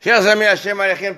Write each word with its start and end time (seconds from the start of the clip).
Chers 0.00 0.28
amis, 0.28 0.44
Hachem 0.44 0.78
Alechem 0.78 1.16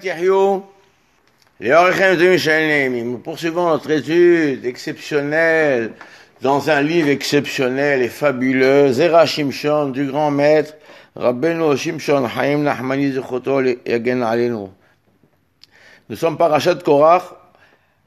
les 1.60 1.70
Orechem 1.70 2.16
Zemi 2.38 3.02
nous 3.02 3.18
poursuivons 3.18 3.68
notre 3.68 3.90
étude 3.90 4.64
exceptionnelle 4.64 5.92
dans 6.40 6.70
un 6.70 6.80
livre 6.80 7.10
exceptionnel 7.10 8.00
et 8.00 8.08
fabuleux, 8.08 8.90
Zera 8.90 9.26
Shimshon, 9.26 9.90
du 9.90 10.06
grand 10.06 10.30
maître, 10.30 10.76
Rabbeinu 11.14 11.76
Shimshon 11.76 12.24
Haim 12.24 12.62
Nahmani 12.62 13.12
Zechoto 13.12 13.60
Yagen 13.60 14.22
Alenu. 14.22 14.68
Nous 16.08 16.16
sommes 16.16 16.38
parachat 16.38 16.76
Korach 16.76 17.34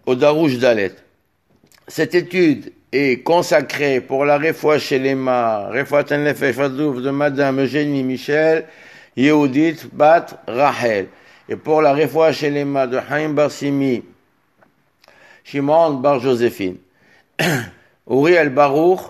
au 0.08 0.16
Darouche 0.16 0.58
Dalet. 0.58 0.94
Cette 1.88 2.16
étude 2.16 2.74
est 2.92 3.22
consacrée 3.22 4.02
pour 4.02 4.26
la 4.26 4.40
Refoua 4.40 4.80
Shelema, 4.80 5.70
Refoua 5.70 6.04
Tenefesh 6.04 6.56
de 6.58 7.12
Madame 7.12 7.60
Eugénie 7.60 8.02
Michel, 8.02 8.66
Yehudit 9.17 9.89
Bat 9.93 10.27
Rachel. 10.47 11.09
Et 11.49 11.57
pour 11.57 11.83
la 11.83 11.95
Refoua 11.95 12.33
Shelema 12.33 12.87
de 12.87 12.99
Haim 13.11 13.31
Barsimi, 13.31 14.03
Shimon 15.45 15.95
Bar 15.95 16.21
Joséphine, 16.21 16.77
Uriel 18.11 18.51
Baruch, 18.51 19.01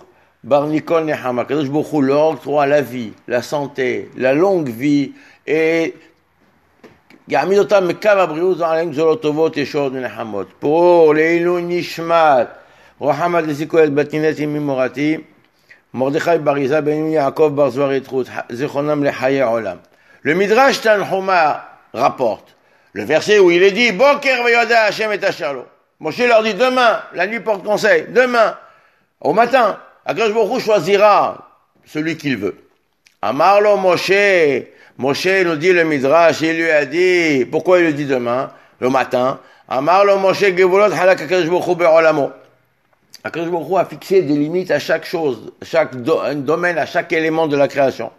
Bar 0.45 0.69
Nicole 0.69 1.05
Nehama, 1.05 1.45
Kadosh 1.45 1.69
Bokhu 1.69 2.01
leur 2.01 2.29
octroie 2.29 2.67
la 2.67 2.81
vie, 2.81 3.13
la 3.27 3.43
santé, 3.43 4.09
la 4.17 4.35
longue 4.35 4.69
vie, 4.69 5.13
et 5.47 5.95
יעמיד 7.29 7.59
אותם 7.59 7.89
מקו 7.89 8.09
הבריאות 8.09 8.59
ועליהם 8.59 8.91
גזולות 8.91 9.23
טובות 9.23 9.57
ישועות 9.57 9.93
ונחמות. 9.93 10.47
פה 10.59 11.13
לעילוי 11.17 11.63
נשמת 11.67 12.49
רוחמד 12.99 13.47
לזיכוי 13.47 13.85
את 13.85 13.95
בתינתי 13.95 14.47
ממורתי 14.47 15.17
מרדכי 15.95 16.31
בריזה 16.45 16.81
בן 16.81 17.07
יעקב 17.07 17.53
בר 17.55 17.71
זוהר 17.71 17.93
יתחוץ 17.93 18.29
זיכרונם 18.53 19.05
לחיי 19.05 19.43
עולם. 19.43 19.77
Le 20.24 20.34
Midrash 20.36 20.80
Tanhuma 20.80 21.66
rapporte 21.94 22.56
le 22.94 23.04
verset 23.04 23.40
où 23.40 23.52
il 23.52 23.62
est 23.62 23.72
dit 23.72 23.92
Boker 23.92 24.44
veyada 24.44 24.84
Hashem 24.84 25.12
et. 25.12 25.20
Moshe 26.00 26.20
leur 26.20 26.44
dit 26.44 26.54
demain, 26.54 27.02
la 27.14 27.28
nuit 27.28 27.40
porte 27.40 27.64
conseil, 27.64 28.06
demain, 28.10 28.58
au 29.22 29.34
matin, 29.34 29.80
Akash 30.06 30.34
Baruch 30.34 30.62
choisira 30.62 31.50
celui 31.86 32.18
qu'il 32.18 32.38
veut. 32.38 32.56
Amarlo 33.22 33.78
Moshe, 33.78 34.12
Moshe 34.98 35.28
nous 35.46 35.56
dit 35.56 35.72
le 35.72 35.84
Midrash, 35.84 36.42
il 36.42 36.58
lui 36.58 36.72
a 36.72 36.86
dit, 36.86 37.46
pourquoi 37.46 37.80
il 37.80 37.86
le 37.86 37.94
dit 37.94 38.06
demain, 38.06 38.52
le 38.80 38.90
matin 38.90 39.40
Amarlo 39.68 40.18
Moshe 40.18 40.40
Gevulot 40.40 40.92
halak 40.92 41.22
Akash 41.22 41.48
Baruch 41.48 41.78
be'olamo. 41.78 42.32
Akash 43.24 43.48
Baruch 43.48 43.78
a 43.78 43.86
fixé 43.86 44.22
des 44.22 44.36
limites 44.36 44.72
à 44.72 44.80
chaque 44.80 45.06
chose, 45.06 45.54
à 45.62 45.66
chaque 45.66 45.96
do, 46.02 46.20
domaine, 46.36 46.78
à 46.78 46.86
chaque 46.86 47.12
élément 47.12 47.48
de 47.48 47.58
la 47.58 47.68
création. 47.68 48.12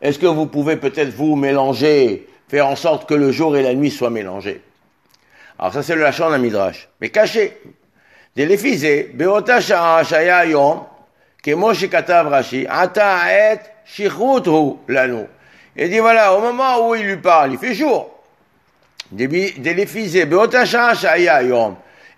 Est-ce 0.00 0.18
que 0.18 0.26
vous 0.26 0.46
pouvez 0.46 0.76
peut-être 0.76 1.14
vous 1.14 1.36
mélanger, 1.36 2.26
faire 2.48 2.66
en 2.66 2.74
sorte 2.74 3.08
que 3.08 3.14
le 3.14 3.30
jour 3.30 3.56
et 3.56 3.62
la 3.62 3.74
nuit 3.74 3.92
soient 3.92 4.10
mélangés? 4.10 4.60
Alors 5.56 5.72
ça 5.72 5.84
c'est 5.84 5.94
le 5.94 6.02
lachon 6.02 6.32
à 6.32 6.38
midrash. 6.38 6.88
Mais 7.00 7.10
caché. 7.10 7.56
Yom, 8.36 8.48
et. 13.30 13.58
Il 15.76 15.90
dit 15.90 15.98
voilà, 16.00 16.34
au 16.34 16.40
moment 16.40 16.88
où 16.88 16.96
il 16.96 17.06
lui 17.06 17.18
parle, 17.18 17.52
il 17.52 17.58
fait 17.58 17.74
jour. 17.74 18.10
Delefizé, 19.12 20.26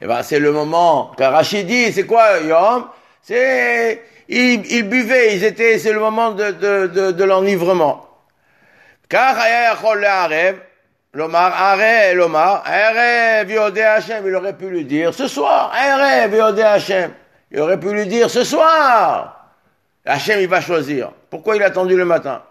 eh 0.00 0.06
ben 0.06 0.22
c'est 0.22 0.38
le 0.38 0.50
moment. 0.50 1.12
Car 1.18 1.32
Rashi 1.32 1.64
dit, 1.64 1.92
c'est 1.92 2.06
quoi 2.06 2.40
yom? 2.40 2.86
C'est 3.22 4.00
ils, 4.28 4.72
ils, 4.72 4.88
buvaient, 4.88 5.36
ils 5.36 5.44
étaient, 5.44 5.78
c'est 5.78 5.92
le 5.92 6.00
moment 6.00 6.32
de, 6.32 6.50
de, 6.50 6.86
de, 6.86 7.10
de 7.12 7.24
l'enivrement. 7.24 8.08
Car 9.08 9.36
Lomar, 11.14 11.52
Are, 11.54 12.14
Lomar, 12.14 12.64
Erev 12.66 13.48
Yodé 13.48 13.82
Hashem, 13.82 14.24
il 14.26 14.34
aurait 14.34 14.56
pu 14.56 14.68
lui 14.68 14.84
dire 14.84 15.14
ce 15.14 15.28
soir, 15.28 15.72
Erev 15.72 16.34
Yodé 16.34 16.62
Hashem. 16.62 17.12
Il 17.52 17.60
aurait 17.60 17.78
pu 17.78 17.92
lui 17.92 18.06
dire 18.06 18.28
ce 18.28 18.42
soir. 18.42 19.52
Hashem, 20.04 20.40
il 20.40 20.48
va 20.48 20.60
choisir. 20.60 21.12
Pourquoi 21.30 21.54
il 21.54 21.62
a 21.62 21.66
attendu 21.66 21.96
le 21.96 22.04
matin? 22.04 22.42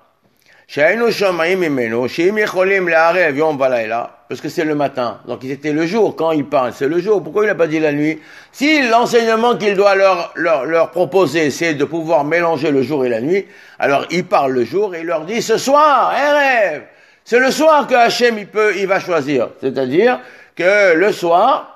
Parce 4.29 4.41
que 4.41 4.50
c'est 4.50 4.63
le 4.63 4.75
matin. 4.75 5.19
Donc 5.28 5.44
ils 5.44 5.51
étaient 5.51 5.74
le 5.74 5.85
jour. 5.85 6.16
Quand 6.16 6.31
il 6.31 6.46
parle, 6.46 6.74
c'est 6.74 6.88
le 6.88 7.00
jour. 7.00 7.22
Pourquoi 7.22 7.44
il 7.44 7.47
n'a 7.47 7.56
pas 7.56 7.68
dit 7.68 7.79
la 7.79 7.91
nuit? 7.91 8.19
Si 8.51 8.81
l'enseignement 8.88 9.57
qu'il 9.57 9.75
doit 9.75 9.96
leur, 9.96 10.31
leur, 10.35 10.66
leur 10.66 10.91
proposer, 10.91 11.51
c'est 11.51 11.74
de 11.74 11.85
pouvoir 11.85 12.24
mélanger 12.24 12.72
le 12.72 12.81
jour 12.81 13.06
et 13.06 13.09
la 13.09 13.22
nuit, 13.22 13.46
alors 13.78 14.06
il 14.09 14.25
parle 14.25 14.53
le 14.53 14.63
jour 14.63 14.96
et 14.96 15.01
il 15.01 15.06
leur 15.06 15.25
dit 15.25 15.41
ce 15.41 15.57
soir, 15.57 16.12
rêve. 16.12 16.84
C'est 17.25 17.40
le 17.40 17.51
soir 17.51 17.88
que 17.88 17.95
Hachem 17.95 18.38
il 18.38 18.47
peut, 18.47 18.75
il 18.78 18.88
va 18.88 19.00
choisir. 19.00 19.50
C'est-à-dire 19.62 20.19
que 20.56 20.94
le 20.95 21.12
soir 21.12 21.72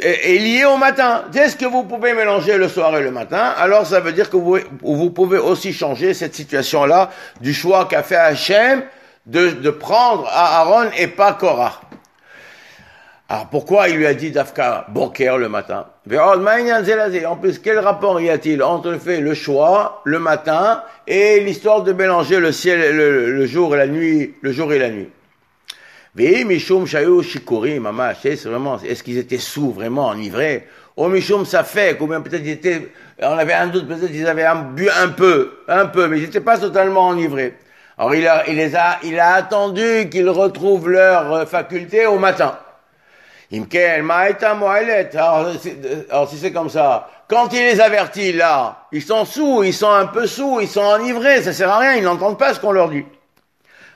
est 0.00 0.38
lié 0.38 0.64
au 0.64 0.76
matin. 0.76 1.24
Dès 1.32 1.48
que 1.50 1.64
vous 1.64 1.84
pouvez 1.84 2.12
mélanger 2.14 2.56
le 2.56 2.68
soir 2.68 2.96
et 2.96 3.02
le 3.02 3.10
matin, 3.10 3.54
alors 3.56 3.86
ça 3.86 4.00
veut 4.00 4.12
dire 4.12 4.30
que 4.30 4.36
vous, 4.36 5.10
pouvez 5.10 5.38
aussi 5.38 5.72
changer 5.72 6.14
cette 6.14 6.34
situation-là 6.34 7.10
du 7.40 7.54
choix 7.54 7.86
qu'a 7.86 8.02
fait 8.02 8.16
Hachem 8.16 8.82
de, 9.24 9.70
prendre 9.70 10.28
Aaron 10.30 10.90
et 10.96 11.08
pas 11.08 11.32
Korah. 11.32 11.80
Alors 13.28 13.48
pourquoi 13.48 13.88
il 13.88 13.96
lui 13.96 14.06
a 14.06 14.14
dit 14.14 14.30
d'Afka 14.30 14.86
Boker 14.88 15.36
le 15.36 15.48
matin? 15.48 15.86
En 16.14 17.36
plus, 17.36 17.58
quel 17.58 17.80
rapport 17.80 18.20
y 18.20 18.30
a-t-il 18.30 18.62
entre 18.62 18.90
le 18.90 18.98
fait 19.00 19.20
le 19.20 19.34
choix 19.34 20.00
le 20.04 20.20
matin 20.20 20.84
et 21.08 21.40
l'histoire 21.40 21.82
de 21.82 21.92
mélanger 21.92 22.38
le 22.38 22.52
ciel, 22.52 22.94
le, 22.94 23.32
le, 23.32 23.46
jour 23.46 23.74
et 23.74 23.78
la 23.78 23.88
nuit, 23.88 24.34
le 24.42 24.52
jour 24.52 24.72
et 24.72 24.78
la 24.78 24.90
nuit? 24.90 25.08
Mishum 26.16 26.86
Shayu 26.86 27.22
Shikuri, 27.22 27.78
Mamash, 27.78 28.18
c'est 28.22 28.44
vraiment, 28.46 28.80
est-ce 28.80 29.02
qu'ils 29.02 29.18
étaient 29.18 29.36
sous, 29.38 29.70
vraiment 29.70 30.08
enivrés? 30.08 30.66
Oh 30.96 31.08
Mishum 31.08 31.44
fait 31.44 32.00
ou 32.00 32.06
bien 32.06 32.22
peut-être 32.22 32.42
ils 32.42 32.52
étaient, 32.52 32.88
on 33.20 33.36
avait 33.36 33.52
un 33.52 33.66
doute, 33.66 33.86
peut-être 33.86 34.10
ils 34.10 34.26
avaient 34.26 34.46
bu 34.74 34.88
un 34.88 35.08
peu, 35.08 35.58
un 35.68 35.84
peu, 35.86 36.08
mais 36.08 36.18
ils 36.18 36.22
n'étaient 36.22 36.40
pas 36.40 36.56
totalement 36.56 37.08
enivrés. 37.08 37.54
Alors 37.98 38.14
il, 38.14 38.26
a, 38.26 38.48
il 38.48 38.56
les 38.56 38.74
a, 38.74 38.98
il 39.04 39.20
a 39.20 39.34
attendu 39.34 40.08
qu'ils 40.10 40.30
retrouvent 40.30 40.88
leur 40.88 41.46
faculté 41.46 42.06
au 42.06 42.18
matin. 42.18 42.58
Alors, 43.52 45.46
alors 46.10 46.28
si 46.30 46.38
c'est 46.38 46.52
comme 46.52 46.70
ça, 46.70 47.10
quand 47.28 47.52
il 47.52 47.60
les 47.60 47.80
avertit 47.80 48.32
là, 48.32 48.86
ils 48.90 49.02
sont 49.02 49.26
sous, 49.26 49.62
ils 49.64 49.74
sont 49.74 49.90
un 49.90 50.06
peu 50.06 50.26
sous, 50.26 50.60
ils 50.62 50.68
sont 50.68 50.80
enivrés, 50.80 51.42
ça 51.42 51.52
sert 51.52 51.70
à 51.70 51.78
rien, 51.78 51.94
ils 51.94 52.02
n'entendent 52.04 52.38
pas 52.38 52.54
ce 52.54 52.60
qu'on 52.60 52.72
leur 52.72 52.88
dit. 52.88 53.04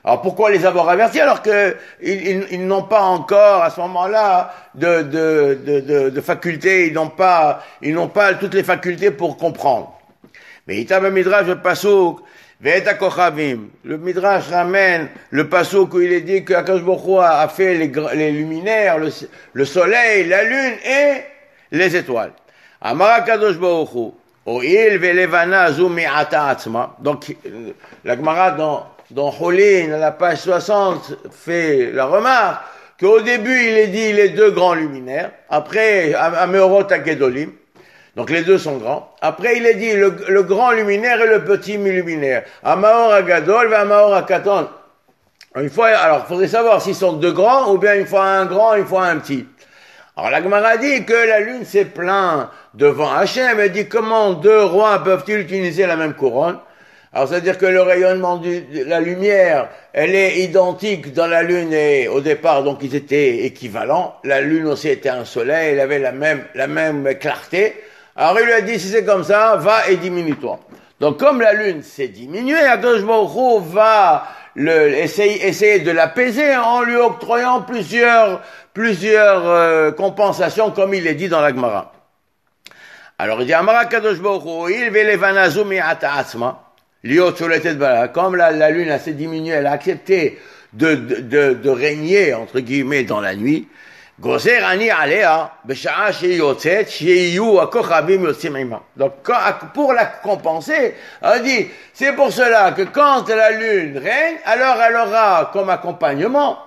Alors 0.03 0.21
pourquoi 0.21 0.49
les 0.49 0.65
avoir 0.65 0.89
avertis 0.89 1.19
alors 1.19 1.41
que 1.41 1.75
ils, 2.01 2.47
ils, 2.51 2.65
n'ont 2.65 2.83
pas 2.83 3.01
encore 3.01 3.63
à 3.63 3.69
ce 3.69 3.79
moment-là 3.81 4.53
de, 4.73 5.03
de, 5.03 5.59
de, 5.63 6.09
de, 6.09 6.21
facultés, 6.21 6.87
ils 6.87 6.93
n'ont 6.93 7.09
pas, 7.09 7.63
ils 7.81 7.93
n'ont 7.93 8.07
pas 8.07 8.33
toutes 8.33 8.55
les 8.55 8.63
facultés 8.63 9.11
pour 9.11 9.37
comprendre. 9.37 9.93
Mais 10.67 10.77
Itab 10.77 11.03
Midrash 11.05 11.45
Kochavim. 12.99 13.69
Le 13.83 13.97
Midrash 13.97 14.47
ramène 14.49 15.09
le 15.29 15.49
Pasouk 15.49 15.93
où 15.93 16.01
il 16.01 16.13
est 16.13 16.21
dit 16.21 16.43
que 16.43 16.53
a 16.53 17.47
fait 17.47 17.75
les, 17.75 17.91
les 18.15 18.31
luminaires, 18.31 18.97
le, 18.97 19.09
le, 19.53 19.65
soleil, 19.65 20.27
la 20.27 20.43
lune 20.43 20.73
et 20.83 21.21
les 21.71 21.95
étoiles. 21.95 22.33
Amara 22.81 23.21
Kadosh 23.21 23.57
Baruch 23.57 24.13
Oil 24.45 24.97
ve'levana 24.97 25.71
zu 25.71 25.87
mi'ata 25.87 26.47
atzma. 26.47 26.95
Donc, 26.99 27.35
la 28.03 28.15
Gemara 28.15 28.51
dans 28.51 28.87
dans 29.11 29.33
Holin, 29.39 29.91
à 29.93 29.97
la 29.97 30.11
page 30.11 30.39
60, 30.39 31.13
fait 31.31 31.91
la 31.91 32.05
remarque 32.05 32.61
qu'au 32.99 33.19
début, 33.19 33.57
il 33.67 33.77
est 33.77 33.87
dit 33.87 34.13
les 34.13 34.29
deux 34.29 34.51
grands 34.51 34.73
luminaires. 34.73 35.31
Après, 35.49 36.13
à 36.13 36.47
Meorot 36.47 36.91
Akedolim. 36.91 37.51
Donc 38.15 38.29
les 38.29 38.43
deux 38.43 38.57
sont 38.57 38.77
grands. 38.77 39.13
Après, 39.21 39.57
il 39.57 39.65
est 39.65 39.75
dit 39.75 39.93
le, 39.93 40.43
grand 40.43 40.71
luminaire 40.71 41.21
et 41.21 41.27
le 41.27 41.43
petit 41.43 41.77
luminaire. 41.77 42.43
Amaor 42.63 43.13
Agadol 43.13 43.71
et 43.71 43.75
Amaor 43.75 44.13
Akaton. 44.13 44.67
Une 45.55 45.69
fois, 45.69 45.87
alors, 45.87 46.23
il 46.25 46.27
faudrait 46.27 46.47
savoir 46.47 46.81
s'ils 46.81 46.95
sont 46.95 47.13
deux 47.13 47.31
grands 47.31 47.71
ou 47.71 47.77
bien 47.77 47.95
une 47.95 48.05
fois 48.05 48.25
un 48.25 48.45
grand, 48.45 48.75
une 48.75 48.85
fois 48.85 49.05
un 49.05 49.17
petit. 49.17 49.45
Alors 50.17 50.29
la 50.29 50.43
Gemara 50.43 50.77
dit 50.77 51.05
que 51.05 51.13
la 51.13 51.39
lune 51.39 51.63
s'est 51.63 51.85
plaint 51.85 52.49
devant 52.73 53.11
Hachem. 53.13 53.59
Elle 53.59 53.71
dit 53.71 53.87
comment 53.87 54.33
deux 54.33 54.63
rois 54.63 55.01
peuvent-ils 55.03 55.39
utiliser 55.39 55.87
la 55.87 55.95
même 55.95 56.13
couronne? 56.13 56.59
Alors, 57.13 57.27
c'est-à-dire 57.27 57.57
que 57.57 57.65
le 57.65 57.81
rayonnement 57.81 58.37
de 58.37 58.85
la 58.85 59.01
lumière, 59.01 59.67
elle 59.91 60.15
est 60.15 60.37
identique 60.39 61.11
dans 61.11 61.27
la 61.27 61.43
Lune 61.43 61.73
et 61.73 62.07
au 62.07 62.21
départ, 62.21 62.63
donc 62.63 62.79
ils 62.83 62.95
étaient 62.95 63.43
équivalents. 63.45 64.15
La 64.23 64.39
Lune 64.39 64.67
aussi 64.67 64.87
était 64.87 65.09
un 65.09 65.25
soleil, 65.25 65.73
elle 65.73 65.81
avait 65.81 65.99
la 65.99 66.13
même, 66.13 66.45
la 66.55 66.67
même 66.67 67.15
clarté. 67.19 67.75
Alors, 68.15 68.39
il 68.39 68.45
lui 68.45 68.53
a 68.53 68.61
dit, 68.61 68.79
si 68.79 68.87
c'est 68.87 69.03
comme 69.03 69.25
ça, 69.25 69.57
va 69.57 69.89
et 69.89 69.97
diminue-toi. 69.97 70.61
Donc, 71.01 71.19
comme 71.19 71.41
la 71.41 71.51
Lune 71.51 71.83
s'est 71.83 72.07
diminuée, 72.07 72.61
Akadosh 72.61 73.01
va 73.01 74.27
le, 74.55 74.89
essayer, 74.97 75.47
essayer 75.47 75.79
de 75.79 75.91
l'apaiser 75.91 76.55
en 76.55 76.81
lui 76.81 76.95
octroyant 76.95 77.61
plusieurs, 77.61 78.41
plusieurs 78.73 79.45
euh, 79.47 79.91
compensations, 79.91 80.71
comme 80.71 80.93
il 80.93 81.05
est 81.07 81.15
dit 81.15 81.27
dans 81.27 81.41
la 81.41 81.49
Gemara. 81.49 81.91
Alors 83.17 83.39
il 83.41 83.45
dit, 83.45 83.53
Amara 83.53 83.85
Kadosh 83.85 84.19
Baruch 84.19 84.71
il 84.71 84.91
mi'ata 84.91 86.13
atzma, 86.15 86.70
Liot 87.03 87.33
comme 88.13 88.35
la, 88.35 88.51
la 88.51 88.69
lune 88.69 88.97
s'est 88.99 89.13
diminuée, 89.13 89.55
elle 89.55 89.67
a 89.67 89.71
accepté 89.71 90.39
de, 90.73 90.95
de, 90.95 91.15
de, 91.15 91.53
de, 91.55 91.69
régner, 91.69 92.33
entre 92.33 92.59
guillemets, 92.59 93.03
dans 93.03 93.21
la 93.21 93.35
nuit. 93.35 93.67
Donc, 94.19 94.37
pour 99.73 99.93
la 99.93 100.05
compenser, 100.05 100.93
on 101.23 101.39
dit, 101.39 101.67
c'est 101.93 102.13
pour 102.13 102.31
cela 102.31 102.71
que 102.73 102.83
quand 102.83 103.27
la 103.29 103.49
lune 103.51 103.97
règne, 103.97 104.37
alors 104.45 104.77
elle 104.79 104.95
aura 104.95 105.49
comme 105.51 105.71
accompagnement 105.71 106.59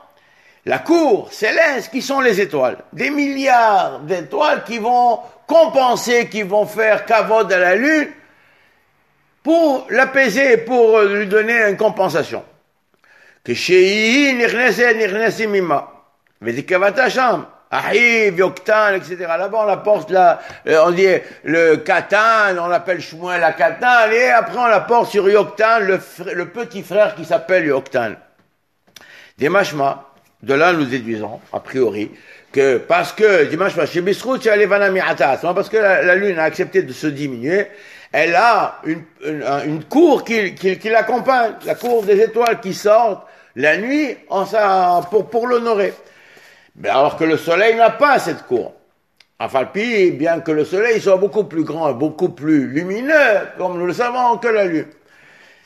la 0.67 0.79
cour 0.79 1.29
céleste 1.31 1.93
qui 1.93 2.03
sont 2.03 2.21
les 2.21 2.41
étoiles. 2.41 2.79
Des 2.93 3.11
milliards 3.11 4.01
d'étoiles 4.01 4.65
qui 4.65 4.79
vont 4.79 5.21
compenser, 5.47 6.29
qui 6.29 6.43
vont 6.43 6.67
faire 6.67 7.05
cavode 7.05 7.53
à 7.53 7.59
la 7.59 7.77
lune 7.77 8.09
pour 9.44 9.87
l'apaiser, 9.91 10.56
pour 10.56 11.00
lui 11.02 11.29
donner 11.29 11.69
une 11.69 11.76
compensation. 11.76 12.43
Ahiv, 17.70 18.38
Yoktan, 18.38 18.94
etc. 18.94 19.17
Là-bas, 19.19 19.64
on 19.67 19.69
apporte 19.69 20.11
la, 20.11 20.41
euh, 20.69 20.85
on 20.87 20.93
dit 20.93 21.08
le 21.43 21.76
Katan, 21.76 22.56
on 22.61 22.69
l'appelle 22.69 23.00
Shmuel 23.00 23.41
la 23.41 23.52
Katan, 23.52 24.11
et 24.12 24.31
après 24.31 24.58
on 24.58 24.64
apporte 24.64 25.11
sur 25.11 25.29
Yoktan 25.29 25.81
le, 25.81 25.99
le 26.32 26.49
petit 26.49 26.82
frère 26.82 27.17
qui 27.17 27.25
s'appelle 27.25 27.67
Yoktan. 27.67 28.12
Des 29.38 29.49
de 29.49 30.55
là 30.55 30.73
nous 30.73 30.85
déduisons, 30.85 31.40
a 31.52 31.61
priori, 31.61 32.12
que 32.52 32.76
parce 32.76 33.12
que, 33.12 33.44
dimanche, 33.44 33.73
chez 33.90 34.00
Bisrout, 34.00 34.38
parce 34.38 35.69
que 35.69 35.76
la, 35.76 36.02
la, 36.02 36.14
lune 36.14 36.38
a 36.38 36.44
accepté 36.44 36.82
de 36.82 36.93
se 36.93 37.08
diminuer, 37.08 37.67
elle 38.16 38.37
a 38.37 38.78
une, 38.84 39.02
une, 39.26 39.44
une 39.66 39.84
cour 39.84 40.22
qui, 40.22 40.55
qui, 40.55 40.78
qui 40.78 40.88
l'accompagne, 40.88 41.55
la 41.66 41.75
cour 41.75 42.05
des 42.05 42.20
étoiles 42.20 42.61
qui 42.61 42.72
sortent 42.72 43.26
la 43.56 43.76
nuit 43.76 44.16
en 44.31 44.46
sa, 44.46 45.00
pour, 45.11 45.28
pour 45.28 45.49
l'honorer. 45.49 45.93
Mais 46.76 46.90
alors 46.90 47.16
que 47.16 47.25
le 47.25 47.37
soleil 47.37 47.75
n'a 47.75 47.90
pas 47.90 48.20
cette 48.20 48.46
cour. 48.46 48.72
Enfin, 49.40 49.64
puis, 49.64 50.12
bien 50.12 50.38
que 50.38 50.52
le 50.52 50.64
soleil 50.64 51.00
soit 51.00 51.16
beaucoup 51.16 51.43
plus 51.43 51.64
grand 51.64 51.90
et 51.90 51.94
beaucoup 51.94 52.28
plus 52.28 52.69
lumineux, 52.69 53.49
comme 53.58 53.78
nous 53.78 53.87
le 53.87 53.93
savons, 53.93 54.38
que 54.38 54.46
la 54.46 54.66
lune. 54.66 54.87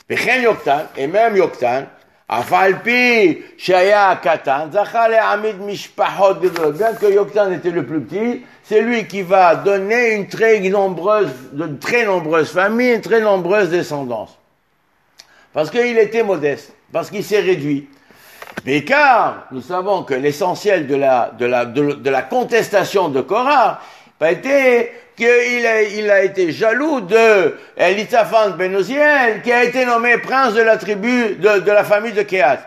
Et 0.08 1.06
même 1.06 1.36
Yoktan, 1.36 1.82
Afalpi, 2.28 3.42
Shaya 3.56 4.20
Katan, 4.22 4.70
Amid 4.74 5.56
bien 5.58 6.92
que 7.00 7.06
Yoktan 7.06 7.52
était 7.52 7.70
le 7.70 7.86
plus 7.86 8.02
petit, 8.02 8.44
c'est 8.62 8.82
lui 8.82 9.06
qui 9.06 9.22
va 9.22 9.56
donner 9.56 10.12
une 10.12 10.28
très 10.28 10.60
nombreuse, 10.60 11.30
de 11.52 11.66
très 11.78 12.04
nombreuses 12.04 12.50
familles, 12.50 12.96
une 12.96 13.00
très 13.00 13.20
nombreuse 13.20 13.70
descendance. 13.70 14.36
Parce 15.54 15.70
qu'il 15.70 15.96
était 15.96 16.22
modeste, 16.22 16.74
parce 16.92 17.08
qu'il 17.08 17.24
s'est 17.24 17.40
réduit. 17.40 17.88
Mais 18.66 18.84
car 18.84 19.46
nous 19.50 19.62
savons 19.62 20.02
que 20.02 20.12
l'essentiel 20.12 20.86
de 20.86 20.96
la, 20.96 21.30
de, 21.38 21.46
la, 21.46 21.64
de, 21.64 22.10
la 22.10 22.22
contestation 22.22 23.08
de 23.08 23.22
Korah 23.22 23.80
a 24.20 24.32
été 24.32 24.92
qu'il 25.16 25.66
a, 25.66 25.82
il 25.82 26.10
a 26.10 26.22
été 26.22 26.52
jaloux 26.52 27.00
de 27.00 27.56
Elitzaphan 27.76 28.50
Ben 28.50 28.74
Oziel, 28.76 29.42
qui 29.42 29.52
a 29.52 29.64
été 29.64 29.84
nommé 29.84 30.18
prince 30.18 30.54
de 30.54 30.62
la 30.62 30.76
tribu 30.76 31.36
de, 31.36 31.58
de 31.58 31.70
la 31.70 31.84
famille 31.84 32.12
de 32.12 32.22
Kehat. 32.22 32.60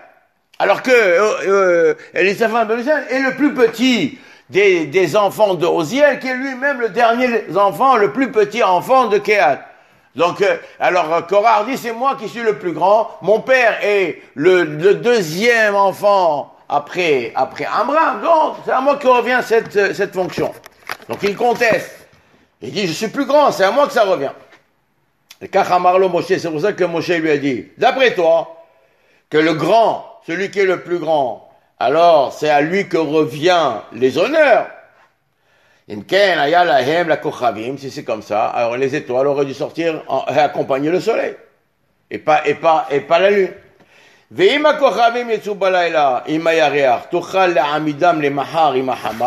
Alors 0.59 0.81
que 0.81 0.91
euh, 0.91 1.95
euh 2.15 2.65
Ben 2.65 2.79
Oziel 2.79 3.03
est 3.09 3.19
le 3.19 3.35
plus 3.35 3.53
petit 3.53 4.19
des, 4.49 4.85
des 4.85 5.15
enfants 5.15 5.55
de 5.55 5.65
Oziel, 5.65 6.19
qui 6.19 6.27
est 6.27 6.35
lui-même 6.35 6.81
le 6.81 6.89
dernier 6.89 7.45
enfant, 7.55 7.95
le 7.95 8.11
plus 8.11 8.31
petit 8.31 8.63
enfant 8.63 9.07
de 9.07 9.17
Kehat. 9.17 9.61
Donc, 10.15 10.41
euh, 10.41 10.57
alors 10.79 11.25
Korah 11.27 11.63
dit, 11.63 11.77
c'est 11.77 11.93
moi 11.93 12.17
qui 12.19 12.27
suis 12.27 12.43
le 12.43 12.57
plus 12.57 12.73
grand. 12.73 13.11
Mon 13.21 13.39
père 13.39 13.77
est 13.81 14.21
le, 14.35 14.63
le 14.63 14.95
deuxième 14.95 15.75
enfant 15.75 16.53
après, 16.67 17.31
après 17.35 17.65
Amram. 17.65 18.21
Donc, 18.21 18.55
c'est 18.65 18.71
à 18.71 18.81
moi 18.81 18.97
que 18.97 19.07
revient 19.07 19.39
cette, 19.41 19.95
cette 19.95 20.13
fonction. 20.13 20.53
Donc, 21.09 21.19
il 21.23 21.35
conteste. 21.35 22.07
Il 22.61 22.71
dit, 22.71 22.87
je 22.87 22.93
suis 22.93 23.07
plus 23.07 23.25
grand, 23.25 23.51
c'est 23.51 23.63
à 23.63 23.71
moi 23.71 23.87
que 23.87 23.93
ça 23.93 24.03
revient. 24.03 24.31
Et 25.41 25.47
Kachamarlo 25.47 26.09
Moshe, 26.09 26.27
c'est 26.27 26.49
pour 26.49 26.61
ça 26.61 26.73
que 26.73 26.83
Moshe 26.83 27.09
lui 27.09 27.31
a 27.31 27.37
dit, 27.37 27.67
d'après 27.77 28.13
toi, 28.13 28.63
que 29.29 29.37
le 29.37 29.53
grand, 29.53 30.19
celui 30.27 30.51
qui 30.51 30.59
est 30.59 30.65
le 30.65 30.81
plus 30.81 30.99
grand, 30.99 31.49
alors 31.79 32.31
c'est 32.31 32.49
à 32.49 32.61
lui 32.61 32.87
que 32.87 32.97
revient 32.97 33.77
les 33.93 34.19
honneurs. 34.19 34.67
Si 35.87 37.91
c'est 37.91 38.03
comme 38.03 38.21
ça, 38.21 38.45
alors 38.45 38.77
les 38.77 38.95
étoiles 38.95 39.27
auraient 39.27 39.45
dû 39.45 39.55
sortir 39.55 40.03
et 40.29 40.37
accompagner 40.37 40.91
le 40.91 40.99
soleil. 40.99 41.35
Et 42.11 42.19
pas, 42.19 42.45
et 42.45 42.53
pas, 42.53 42.87
et 42.91 43.01
pas 43.01 43.19
la 43.19 43.31
lune. 43.31 43.51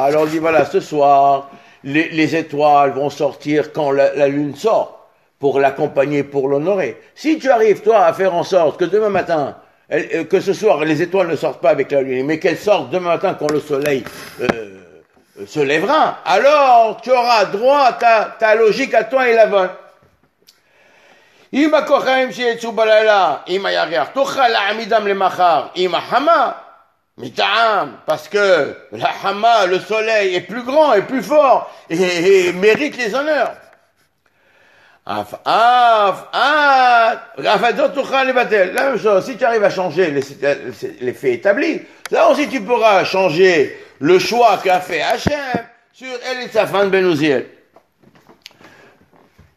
Alors 0.07 0.23
on 0.23 0.27
dit 0.27 0.39
voilà, 0.39 0.65
ce 0.65 0.81
soir, 0.81 1.51
les, 1.83 2.09
les 2.09 2.37
étoiles 2.37 2.93
vont 2.93 3.11
sortir 3.11 3.71
quand 3.75 3.91
la, 3.91 4.29
lune 4.29 4.57
sort, 4.57 5.11
pour 5.39 5.61
l'accompagner, 5.61 6.23
pour 6.23 6.49
l'honorer. 6.49 6.99
Si 7.15 7.39
tu 7.39 7.51
arrives, 7.51 7.83
toi, 7.83 8.07
à 8.07 8.15
faire 8.15 8.35
en 8.35 8.45
sorte 8.45 8.81
que 8.81 8.87
demain 8.87 9.11
matin, 9.11 9.59
euh, 9.93 10.25
que 10.25 10.41
ce 10.41 10.55
soir, 10.55 10.83
les 10.87 11.03
étoiles 11.03 11.29
ne 11.29 11.37
sortent 11.37 11.61
pas 11.61 11.71
avec 11.71 11.91
la 11.91 12.01
lune, 12.01 12.25
mais 12.25 12.39
qu'elles 12.39 12.57
sortent 12.57 12.89
demain 12.89 13.11
matin 13.11 13.37
quand 13.39 13.53
le 13.53 13.61
soleil 13.61 14.05
euh, 14.41 14.47
se 15.47 15.61
lèvera, 15.61 16.21
alors 16.25 16.99
tu 17.03 17.11
auras 17.11 17.45
droit 17.45 17.89
à 17.89 17.93
ta, 17.93 18.37
ta 18.39 18.55
logique 18.55 18.95
à 18.95 19.05
toi 19.05 19.29
et 19.29 19.35
la 19.35 19.49
bonne. 19.49 19.71
אם 21.54 21.76
הכוכבים 21.76 22.32
שיצאו 22.32 22.72
בלילה 22.72 23.36
עם 23.46 23.66
הירח, 23.66 24.08
תוכל 24.14 24.48
להעמידם 24.48 25.08
למחר 25.08 25.66
עם 25.76 25.96
החמה, 25.96 26.52
מטעם, 27.18 27.96
parce 28.06 28.30
que 28.30 28.76
la 28.94 29.10
hama, 29.24 29.66
le 29.66 29.80
soleil, 29.80 30.36
est 30.36 30.42
plus 30.42 30.64
grand 30.64 30.94
et 30.94 31.02
plus 31.02 31.22
fort 31.22 31.70
et, 31.90 32.48
et 32.48 32.54
mérite 32.54 32.96
les 32.98 33.14
honneurs. 33.14 33.52
La 35.06 35.26
même 37.58 39.00
chose, 39.00 39.26
si 39.26 39.38
tu 39.38 39.44
arrives 39.44 39.64
à 39.64 39.70
changer 39.70 40.12
les, 40.12 40.22
les 41.02 41.14
faits 41.14 41.34
établis, 41.34 41.82
là 42.12 42.30
aussi 42.30 42.48
tu 42.48 42.62
pourras 42.62 43.04
changer 43.04 43.78
le 44.00 44.20
choix 44.20 44.60
qu'a 44.64 44.80
fait 44.80 45.02
Hachem 45.02 45.66
sur 45.92 46.08
Elitzafan 46.32 46.88
Ben 46.88 47.06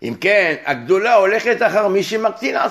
Olechet 0.02 1.62
Achar 1.62 1.90
Mishimaktin 1.90 2.70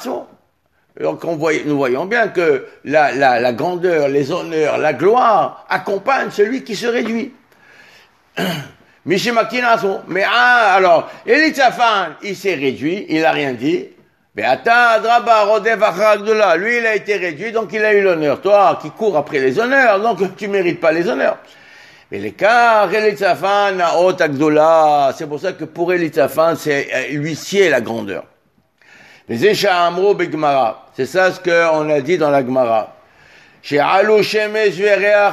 Donc 1.01 1.25
on 1.25 1.37
voit, 1.37 1.53
nous 1.65 1.77
voyons 1.77 2.07
bien 2.07 2.29
que 2.29 2.67
la, 2.85 3.53
grandeur, 3.53 4.09
les 4.09 4.31
honneurs, 4.31 4.79
la 4.79 4.93
gloire 4.93 5.67
accompagnent 5.69 6.31
celui 6.31 6.65
qui 6.65 6.77
se 6.77 6.87
réduit. 6.87 7.35
Mais 9.07 10.25
ah, 10.29 10.75
alors, 10.75 11.09
il 11.27 12.37
s'est 12.37 12.55
réduit, 12.55 13.07
il 13.09 13.21
n'a 13.21 13.31
rien 13.31 13.53
dit. 13.53 13.87
Mais 14.37 14.43
lui 14.43 16.77
il 16.77 16.87
a 16.87 16.95
été 16.95 17.17
réduit, 17.17 17.53
donc 17.53 17.73
il 17.73 17.85
a 17.85 17.95
eu 17.95 18.03
l'honneur. 18.03 18.41
Toi 18.41 18.79
qui 18.83 18.91
cours 18.91 19.17
après 19.17 19.39
les 19.39 19.59
honneurs, 19.59 20.01
donc 20.01 20.37
tu 20.37 20.49
mérites 20.49 20.81
pas 20.81 20.93
les 20.93 21.09
honneurs. 21.09 21.39
Mais 22.11 22.19
l'écart, 22.19 22.89
c'est 25.17 25.27
pour 25.27 25.41
ça 25.41 25.53
que 25.53 25.65
pour 25.65 25.93
Elitzafan, 25.93 26.55
c'est 26.55 26.89
euh, 26.95 27.09
l'huissier 27.13 27.69
la 27.69 27.81
grandeur. 27.81 28.25
Les 29.29 29.39
c'est 29.39 31.07
ça 31.07 31.33
ce 31.33 31.41
qu'on 31.41 31.91
a 31.91 32.01
dit 32.01 32.17
dans 32.17 32.31
la 32.31 32.43
Gemara. 32.47 32.95
Chez 33.61 33.81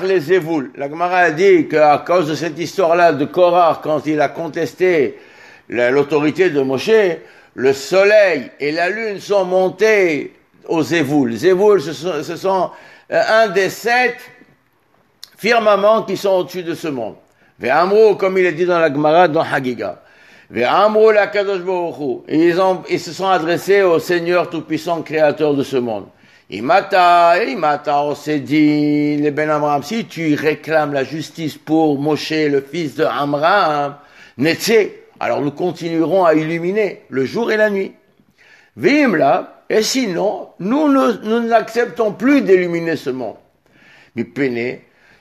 les 0.04 0.34
Evul. 0.34 0.72
La 0.76 0.90
Gemara 0.90 1.18
a 1.18 1.30
dit 1.32 1.68
qu'à 1.68 2.04
cause 2.04 2.28
de 2.28 2.34
cette 2.34 2.58
histoire-là 2.58 3.14
de 3.14 3.26
Korah, 3.26 3.80
quand 3.84 4.08
il 4.08 4.20
a 4.20 4.30
contesté 4.30 5.20
l'autorité 5.70 6.50
de 6.50 6.60
Moshe, 6.62 6.90
le 7.54 7.74
soleil 7.74 8.50
et 8.60 8.72
la 8.72 8.90
lune 8.90 9.20
sont 9.20 9.46
montés 9.46 10.34
aux 10.68 10.82
Zévoul. 10.82 11.34
Zévoul, 11.36 11.80
ce 11.80 11.94
ce 11.94 12.36
sont 12.36 12.72
euh, 13.12 13.22
un 13.30 13.50
des 13.50 13.70
sept 13.70 14.16
firmaments 15.44 16.04
qui 16.04 16.16
sont 16.16 16.30
au-dessus 16.30 16.64
de 16.64 16.74
ce 16.74 16.88
monde. 16.88 17.16
Ve'amru, 17.60 18.16
comme 18.16 18.38
il 18.38 18.46
est 18.46 18.54
dit 18.54 18.66
dans 18.66 18.80
la 18.80 18.88
Gemara, 18.88 19.28
dans 19.28 19.42
Hagiga. 19.42 20.02
Ve'amru 20.50 21.14
la 21.14 21.28
Kadosh 21.28 21.60
ils, 22.30 22.56
ils 22.90 23.00
se 23.00 23.12
sont 23.12 23.28
adressés 23.28 23.82
au 23.82 24.00
Seigneur 24.00 24.50
Tout-Puissant, 24.50 25.02
Créateur 25.02 25.54
de 25.54 25.64
ce 25.64 25.76
monde. 25.76 26.06
Imata, 26.50 27.44
Imata, 27.44 28.04
on 28.04 28.16
s'est 28.16 28.40
dit, 28.40 29.18
les 29.18 29.32
Ben 29.32 29.50
Amram, 29.50 29.84
si 29.84 30.06
tu 30.06 30.34
réclames 30.36 30.94
la 30.94 31.04
justice 31.04 31.58
pour 31.58 32.00
Moshe, 32.00 32.32
le 32.32 32.62
fils 32.62 32.96
de 32.96 33.04
Amram, 33.04 33.96
Netze, 34.38 34.72
alors 35.20 35.42
nous 35.42 35.52
continuerons 35.52 36.24
à 36.24 36.36
illuminer 36.36 37.02
le 37.10 37.26
jour 37.26 37.52
et 37.52 37.58
la 37.58 37.70
nuit. 37.70 37.92
Vimla, 38.78 39.64
et 39.70 39.84
sinon, 39.84 40.50
nous, 40.60 40.88
n'acceptons 41.42 42.14
plus 42.14 42.42
d'illuminer 42.42 42.96
ce 42.96 43.10
monde. 43.10 43.36
Mais 44.16 44.24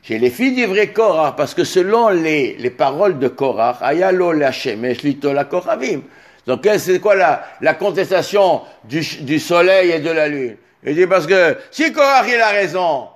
Chez 0.03 0.19
les 0.19 0.31
filles 0.31 0.53
d'Ivray 0.53 0.93
Korach, 0.93 1.37
parce 1.37 1.55
que 1.55 1.63
selon 1.63 2.09
les, 2.09 2.57
les 2.59 2.71
paroles 2.71 3.21
de 3.21 3.29
Korach, 3.29 3.77
Ayalo 3.81 4.33
la 4.33 4.51
Shemesh, 4.51 4.99
la 5.23 5.45
Koravim. 5.45 6.01
Donc, 6.45 6.69
c'est 6.79 6.99
quoi 6.99 7.15
la, 7.15 7.45
la 7.61 7.75
contestation 7.75 8.63
du, 8.83 9.01
du 9.21 9.39
soleil 9.39 9.93
et 9.93 10.01
de 10.01 10.11
la 10.11 10.27
lune? 10.27 10.57
Il 10.85 10.97
dit 10.97 11.07
parce 11.07 11.25
que 11.29 11.57
si 11.71 11.93
Korach 11.93 12.27
il 12.27 12.41
a 12.41 12.49
raison, 12.49 13.07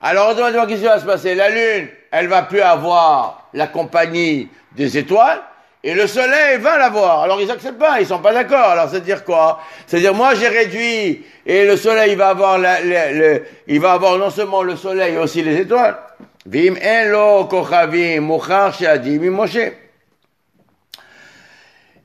alors 0.00 0.30
automatiquement 0.30 0.66
qu'est-ce 0.66 0.80
qui 0.80 0.86
va 0.86 0.98
se 0.98 1.06
passer? 1.06 1.36
La 1.36 1.48
lune, 1.48 1.86
elle 2.10 2.26
va 2.26 2.42
plus 2.42 2.60
avoir 2.60 3.48
la 3.54 3.68
compagnie 3.68 4.48
des 4.74 4.98
étoiles, 4.98 5.40
et 5.84 5.94
le 5.94 6.08
soleil 6.08 6.58
va 6.58 6.76
l'avoir. 6.76 7.22
Alors 7.22 7.40
ils 7.40 7.50
acceptent 7.52 7.78
pas, 7.78 8.00
ils 8.00 8.06
sont 8.06 8.18
pas 8.18 8.32
d'accord. 8.32 8.70
Alors 8.70 8.88
c'est 8.88 9.00
dire 9.00 9.24
quoi? 9.24 9.60
C'est-à-dire 9.86 10.14
moi 10.14 10.34
j'ai 10.34 10.48
réduit 10.48 11.24
et 11.46 11.66
le 11.66 11.76
soleil 11.76 12.16
va 12.16 12.30
avoir 12.30 12.58
la, 12.58 12.80
il 12.80 13.80
va 13.80 13.92
avoir 13.92 14.16
non 14.18 14.30
seulement 14.30 14.62
le 14.62 14.74
soleil 14.74 15.12
mais 15.12 15.18
aussi 15.18 15.42
les 15.42 15.60
étoiles. 15.60 15.96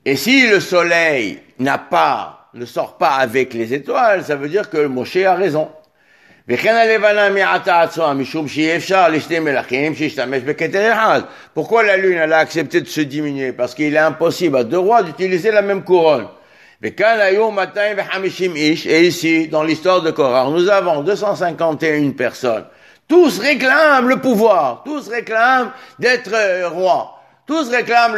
Et 0.04 0.16
si 0.16 0.46
le 0.48 0.60
soleil 0.60 1.40
n'a 1.58 1.78
pas, 1.78 2.48
ne 2.54 2.64
sort 2.64 2.98
pas 2.98 3.14
avec 3.14 3.52
les 3.52 3.74
étoiles, 3.74 4.24
ça 4.24 4.36
veut 4.36 4.48
dire 4.48 4.70
que 4.70 4.86
Moshe 4.86 5.16
a 5.16 5.34
raison. 5.34 5.70
Pourquoi 11.54 11.82
la 11.82 11.96
lune 11.98 12.16
elle 12.16 12.32
a 12.32 12.38
accepté 12.38 12.80
de 12.80 12.86
se 12.86 13.00
diminuer 13.02 13.52
Parce 13.52 13.74
qu'il 13.74 13.94
est 13.94 13.98
impossible 13.98 14.56
à 14.56 14.64
deux 14.64 14.78
rois 14.78 15.02
d'utiliser 15.02 15.50
la 15.50 15.60
même 15.60 15.84
couronne. 15.84 16.28
Et 16.80 16.94
ici, 19.02 19.48
dans 19.48 19.62
l'histoire 19.64 20.00
de 20.00 20.10
Korah, 20.10 20.48
nous 20.50 20.70
avons 20.70 21.02
251 21.02 22.10
personnes. 22.12 22.64
Tous 23.08 23.38
réclament 23.38 24.06
le 24.06 24.20
pouvoir, 24.20 24.82
tous 24.84 25.08
réclament 25.08 25.72
d'être 25.98 26.30
euh, 26.34 26.68
roi, 26.68 27.18
tous 27.46 27.70
réclament 27.70 28.16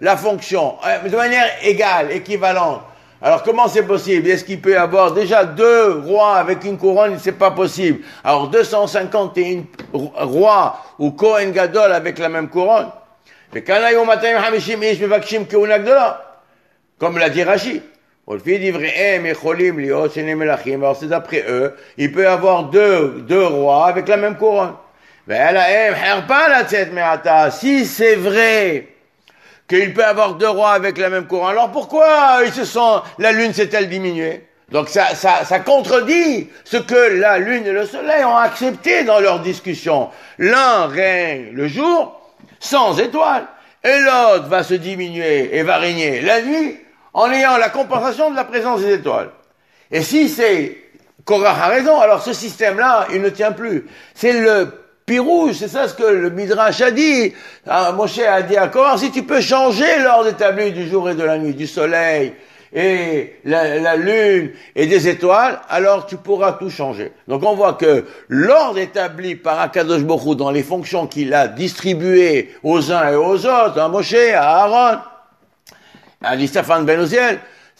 la 0.00 0.16
fonction, 0.16 0.74
euh, 0.84 1.08
de 1.08 1.16
manière 1.16 1.46
égale, 1.62 2.10
équivalente. 2.10 2.82
Alors 3.22 3.44
comment 3.44 3.68
c'est 3.68 3.84
possible? 3.84 4.28
Est-ce 4.28 4.44
qu'il 4.44 4.60
peut 4.60 4.72
y 4.72 4.76
avoir 4.76 5.12
déjà 5.12 5.44
deux 5.44 6.00
rois 6.04 6.36
avec 6.36 6.64
une 6.64 6.78
couronne? 6.78 7.18
C'est 7.18 7.32
pas 7.32 7.52
possible. 7.52 8.00
Alors 8.24 8.48
251 8.48 9.64
rois 9.92 10.84
ou 10.98 11.12
Kohen 11.12 11.52
Gadol 11.52 11.92
avec 11.92 12.18
la 12.18 12.28
même 12.28 12.48
couronne. 12.48 12.90
Comme 16.98 17.18
l'a 17.18 17.28
dit 17.30 17.42
Rashi. 17.42 17.82
Alors 18.30 18.42
c'est 20.94 21.08
d'après 21.08 21.44
eux, 21.48 21.74
il 21.96 22.12
peut 22.12 22.28
avoir 22.28 22.64
deux, 22.64 23.24
deux 23.26 23.46
rois 23.46 23.86
avec 23.86 24.06
la 24.06 24.18
même 24.18 24.36
couronne. 24.36 24.74
Si 27.50 27.86
c'est 27.86 28.16
vrai 28.16 28.88
qu'il 29.66 29.94
peut 29.94 30.04
avoir 30.04 30.34
deux 30.34 30.48
rois 30.48 30.72
avec 30.72 30.98
la 30.98 31.08
même 31.08 31.26
couronne. 31.26 31.52
Alors 31.52 31.70
pourquoi 31.70 32.40
ils 32.44 32.52
se 32.52 32.66
sont, 32.66 33.00
la 33.18 33.32
lune 33.32 33.54
s'est-elle 33.54 33.88
diminuée? 33.88 34.44
Donc 34.70 34.90
ça, 34.90 35.14
ça, 35.14 35.46
ça 35.46 35.60
contredit 35.60 36.50
ce 36.64 36.76
que 36.76 37.18
la 37.18 37.38
lune 37.38 37.66
et 37.66 37.72
le 37.72 37.86
soleil 37.86 38.24
ont 38.24 38.36
accepté 38.36 39.04
dans 39.04 39.20
leur 39.20 39.40
discussion. 39.40 40.10
L'un 40.38 40.86
règne 40.86 41.52
le 41.54 41.66
jour 41.66 42.20
sans 42.60 43.00
étoiles 43.00 43.46
et 43.82 43.98
l'autre 44.00 44.48
va 44.48 44.62
se 44.62 44.74
diminuer 44.74 45.56
et 45.56 45.62
va 45.62 45.78
régner 45.78 46.20
la 46.20 46.42
nuit 46.42 46.78
en 47.18 47.32
ayant 47.32 47.56
la 47.56 47.68
compensation 47.68 48.30
de 48.30 48.36
la 48.36 48.44
présence 48.44 48.80
des 48.80 48.94
étoiles. 48.94 49.30
Et 49.90 50.02
si 50.02 50.28
c'est 50.28 50.78
Korah 51.24 51.50
a 51.50 51.66
raison, 51.66 51.98
alors 51.98 52.22
ce 52.22 52.32
système-là, 52.32 53.08
il 53.12 53.20
ne 53.20 53.28
tient 53.28 53.50
plus. 53.50 53.86
C'est 54.14 54.34
le 54.34 54.68
Pirouge, 55.04 55.54
c'est 55.54 55.66
ça 55.66 55.88
ce 55.88 55.94
que 55.94 56.04
le 56.04 56.30
Midrash 56.30 56.80
a 56.80 56.92
dit. 56.92 57.32
Ah, 57.66 57.90
Moshe 57.90 58.20
a 58.20 58.42
dit 58.42 58.56
à 58.56 58.68
Korah, 58.68 58.96
si 58.98 59.10
tu 59.10 59.24
peux 59.24 59.40
changer 59.40 59.98
l'ordre 59.98 60.28
établi 60.28 60.70
du 60.70 60.86
jour 60.86 61.10
et 61.10 61.16
de 61.16 61.24
la 61.24 61.38
nuit, 61.38 61.54
du 61.54 61.66
soleil 61.66 62.34
et 62.72 63.34
la, 63.44 63.96
lune 63.96 64.50
et 64.76 64.86
des 64.86 65.08
étoiles, 65.08 65.58
alors 65.68 66.06
tu 66.06 66.18
pourras 66.18 66.52
tout 66.52 66.70
changer. 66.70 67.10
Donc 67.26 67.42
on 67.44 67.54
voit 67.54 67.72
que 67.72 68.04
l'ordre 68.28 68.78
établi 68.78 69.34
par 69.34 69.58
Akadosh 69.58 70.02
Bokhu 70.02 70.36
dans 70.36 70.52
les 70.52 70.62
fonctions 70.62 71.08
qu'il 71.08 71.34
a 71.34 71.48
distribuées 71.48 72.54
aux 72.62 72.92
uns 72.92 73.10
et 73.10 73.16
aux 73.16 73.44
autres, 73.44 73.80
à 73.80 73.88
Moshe, 73.88 74.14
à 74.14 74.62
Aaron, 74.62 74.98
à 76.22 76.46
Stéphane 76.46 76.86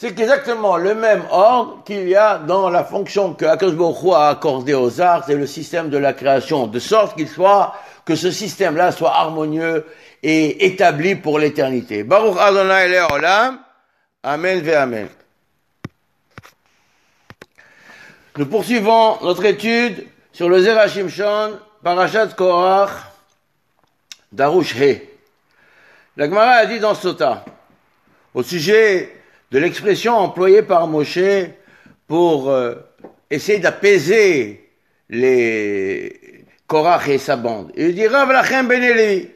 c'est 0.00 0.20
exactement 0.20 0.76
le 0.76 0.94
même 0.94 1.24
ordre 1.28 1.82
qu'il 1.84 2.08
y 2.08 2.14
a 2.14 2.38
dans 2.38 2.70
la 2.70 2.84
fonction 2.84 3.34
que 3.34 3.44
Akash 3.44 3.72
a 4.14 4.28
accordée 4.28 4.74
aux 4.74 5.00
arts 5.00 5.28
et 5.28 5.34
le 5.34 5.44
système 5.44 5.90
de 5.90 5.98
la 5.98 6.12
création, 6.12 6.68
de 6.68 6.78
sorte 6.78 7.16
qu'il 7.16 7.28
soit, 7.28 7.74
que 8.04 8.14
ce 8.14 8.30
système-là 8.30 8.92
soit 8.92 9.12
harmonieux 9.12 9.84
et 10.22 10.66
établi 10.66 11.16
pour 11.16 11.40
l'éternité. 11.40 12.04
Baruch 12.04 12.36
Adonai 12.38 13.00
Olam. 13.12 13.58
Amen 14.22 14.60
ve 14.60 14.70
Amen. 14.70 15.08
Nous 18.36 18.46
poursuivons 18.46 19.18
notre 19.22 19.44
étude 19.46 20.06
sur 20.32 20.48
le 20.48 20.60
Zerachim 20.60 21.08
Shon, 21.08 21.58
Parashat 21.82 22.28
Korach, 22.28 22.90
Darush 24.30 24.76
He. 24.76 25.02
La 26.16 26.28
Gemara 26.28 26.52
a 26.52 26.66
dit 26.66 26.78
dans 26.78 26.94
Sota, 26.94 27.44
au 28.38 28.42
sujet 28.44 29.10
de 29.50 29.58
l'expression 29.58 30.16
employée 30.16 30.62
par 30.62 30.86
Moshe 30.86 31.18
pour 32.06 32.48
euh, 32.48 32.76
essayer 33.28 33.58
d'apaiser 33.58 34.70
les 35.10 36.44
Korach 36.68 37.08
et 37.08 37.18
sa 37.18 37.34
bande. 37.34 37.72
Il 37.74 37.96
dit 37.96 38.06
Rav 38.06 38.30
Lachem 38.30 38.68
Ben 38.68 39.26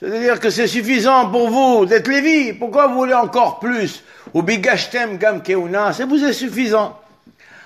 C'est-à-dire 0.00 0.40
que 0.40 0.48
c'est 0.48 0.66
suffisant 0.66 1.30
pour 1.30 1.50
vous 1.50 1.84
d'être 1.84 2.08
Lévi. 2.08 2.54
Pourquoi 2.54 2.86
vous 2.86 2.94
voulez 2.94 3.12
encore 3.12 3.58
plus? 3.58 4.02
Ou 4.32 4.40
bigashtem 4.40 5.18
gam 5.18 5.42
keuna, 5.42 5.92
c'est 5.92 6.04
vous 6.04 6.24
est 6.24 6.32
suffisant. 6.32 6.98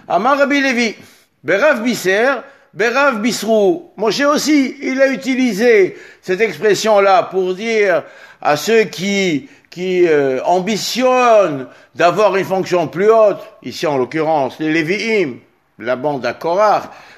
Amar 0.08 0.38
Rabbi 0.38 0.60
Lévi, 0.60 0.96
Berav 1.44 1.84
Biser, 1.84 2.32
Berav 2.72 3.20
Bisrou. 3.20 3.92
Moshe 3.96 4.22
aussi, 4.22 4.76
il 4.82 5.00
a 5.00 5.06
utilisé 5.06 5.96
cette 6.20 6.40
expression-là 6.40 7.22
pour 7.30 7.54
dire 7.54 8.02
à 8.44 8.56
ceux 8.56 8.84
qui 8.84 9.48
qui 9.74 10.06
euh, 10.06 10.40
ambitionnent 10.44 11.66
d'avoir 11.96 12.36
une 12.36 12.44
fonction 12.44 12.86
plus 12.86 13.10
haute, 13.10 13.40
ici 13.64 13.88
en 13.88 13.98
l'occurrence 13.98 14.60
les 14.60 14.72
Lévi'im, 14.72 15.38
la 15.80 15.96
bande 15.96 16.24
à 16.24 16.38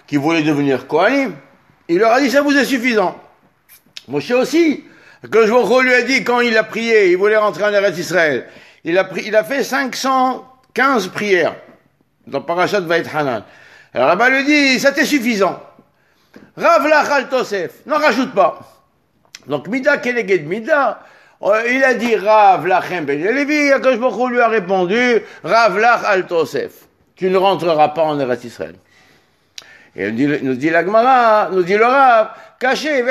qui 0.06 0.16
voulait 0.16 0.42
devenir 0.42 0.86
Kohanim, 0.86 1.34
il 1.86 1.98
leur 1.98 2.12
a 2.12 2.20
dit 2.22 2.30
ça 2.30 2.40
vous 2.40 2.56
est 2.56 2.64
suffisant. 2.64 3.14
Moshe 4.08 4.30
aussi, 4.30 4.84
que 5.30 5.46
je 5.46 5.82
lui 5.82 5.92
a 5.92 6.00
dit 6.00 6.24
quand 6.24 6.40
il 6.40 6.56
a 6.56 6.64
prié, 6.64 7.10
il 7.10 7.18
voulait 7.18 7.36
rentrer 7.36 7.64
en 7.64 7.74
Eretz 7.74 7.98
Israël, 7.98 8.46
il 8.84 8.96
a, 8.96 9.04
pris, 9.04 9.24
il 9.26 9.36
a 9.36 9.44
fait 9.44 9.62
515 9.62 11.08
prières 11.08 11.56
dans 12.26 12.40
Parashat 12.40 12.80
Hanan. 13.12 13.44
Alors 13.92 14.08
là-bas 14.08 14.30
lui 14.30 14.44
dit, 14.44 14.80
ça 14.80 14.92
t'est 14.92 15.04
suffisant. 15.04 15.60
Rav 16.56 16.86
Lachal 16.86 17.28
Tosef, 17.28 17.84
n'en 17.84 17.98
rajoute 17.98 18.32
pas. 18.32 18.60
Donc 19.46 19.68
Mida 19.68 19.98
Keleged 19.98 20.46
Mida, 20.46 21.00
il 21.42 21.84
a 21.84 21.94
dit 21.94 22.16
Rav 22.16 22.66
Lachem 22.66 23.04
Ben 23.04 23.22
Levi, 23.22 23.72
Akash 23.72 23.98
lui 24.30 24.40
a 24.40 24.48
répondu 24.48 25.22
Rav 25.44 25.78
Lach 25.78 26.00
Al 26.04 26.26
Tosef. 26.26 26.86
Tu 27.14 27.30
ne 27.30 27.36
rentreras 27.36 27.88
pas 27.88 28.02
en 28.02 28.18
Eretz 28.18 28.44
Israël. 28.44 28.76
Et 29.98 30.10
nous 30.10 30.16
dit, 30.16 30.26
nous 30.42 30.54
dit 30.54 30.70
la 30.70 30.84
Gemara, 30.84 31.48
nous 31.50 31.62
dit 31.62 31.76
le 31.76 31.86
Rav, 31.86 32.28
caché, 32.60 33.02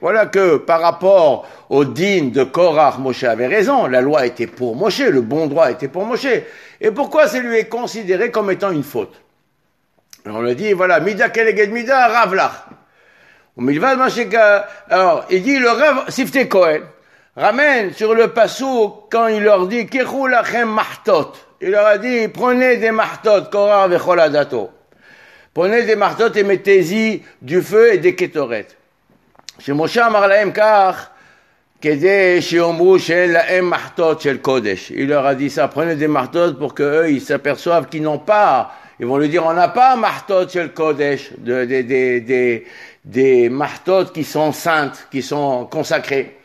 voilà 0.00 0.26
que 0.26 0.56
par 0.56 0.80
rapport 0.80 1.46
au 1.68 1.84
din 1.84 2.30
de 2.32 2.42
Korach, 2.42 2.98
Moshe 2.98 3.22
avait 3.22 3.46
raison, 3.46 3.86
la 3.86 4.00
loi 4.00 4.26
était 4.26 4.48
pour 4.48 4.74
Moshe, 4.74 4.98
le 4.98 5.20
bon 5.20 5.46
droit 5.46 5.70
était 5.70 5.86
pour 5.86 6.04
Moshe. 6.04 6.26
Et 6.80 6.90
pourquoi 6.90 7.28
ça 7.28 7.38
lui 7.38 7.56
est 7.56 7.68
considéré 7.68 8.32
comme 8.32 8.50
étant 8.50 8.72
une 8.72 8.82
faute? 8.82 9.14
On 10.26 10.40
le 10.40 10.56
dit, 10.56 10.72
voilà, 10.72 10.98
Mida 10.98 11.28
Keleged 11.28 11.70
Mida, 11.70 12.08
Rav 12.08 12.34
Lach. 12.34 12.66
Alors, 13.58 15.26
il 15.30 15.42
dit 15.42 15.58
le 15.58 15.68
Rav 15.68 16.10
Sifte 16.10 16.48
Kohen 16.48 16.82
ramène 17.36 17.92
sur 17.92 18.14
le 18.14 18.28
passou 18.28 18.94
quand 19.10 19.26
il 19.26 19.42
leur 19.42 19.66
dit 19.66 19.86
martot. 20.66 21.32
Il 21.60 21.70
leur 21.70 21.86
a 21.86 21.98
dit 21.98 22.28
prenez 22.28 22.78
des 22.78 22.90
martot, 22.90 23.44
korar 23.50 23.88
vecholadato. 23.88 24.70
Prenez 25.52 25.82
des 25.82 25.96
martot 25.96 26.32
et 26.34 26.42
mettez-y 26.42 27.22
du 27.42 27.60
feu 27.60 27.92
et 27.92 27.98
des 27.98 28.14
kétorettes. 28.14 28.76
Chez 29.58 29.72
Moshe 29.72 29.98
Amar 29.98 30.28
lahem 30.28 30.52
kede 30.52 32.40
shiomru 32.40 32.98
shel 32.98 33.32
lahem 33.32 33.66
martot 33.66 34.18
shel 34.18 34.40
kodesh. 34.40 34.90
Il 34.90 35.08
leur 35.08 35.26
a 35.26 35.34
dit 35.34 35.50
ça, 35.50 35.68
prenez 35.68 35.94
des 35.94 36.08
martot 36.08 36.54
pour 36.54 36.74
que 36.74 36.82
eux, 36.82 37.10
ils 37.10 37.20
s'aperçoivent 37.20 37.88
qu'ils 37.88 38.02
n'ont 38.02 38.18
pas, 38.18 38.72
ils 39.02 39.08
vont 39.08 39.18
lui 39.18 39.28
dire 39.28 39.44
on 39.44 39.52
n'a 39.52 39.66
pas 39.66 39.96
martot 39.96 40.48
shel 40.48 40.72
kodesh, 40.72 41.32
des, 41.38 41.66
des, 41.82 42.20
des, 42.20 42.64
des 43.04 43.48
martotes 43.48 44.12
qui 44.12 44.22
sont 44.22 44.52
saintes, 44.52 45.08
qui 45.10 45.22
sont 45.22 45.64
consacrées. 45.66 46.38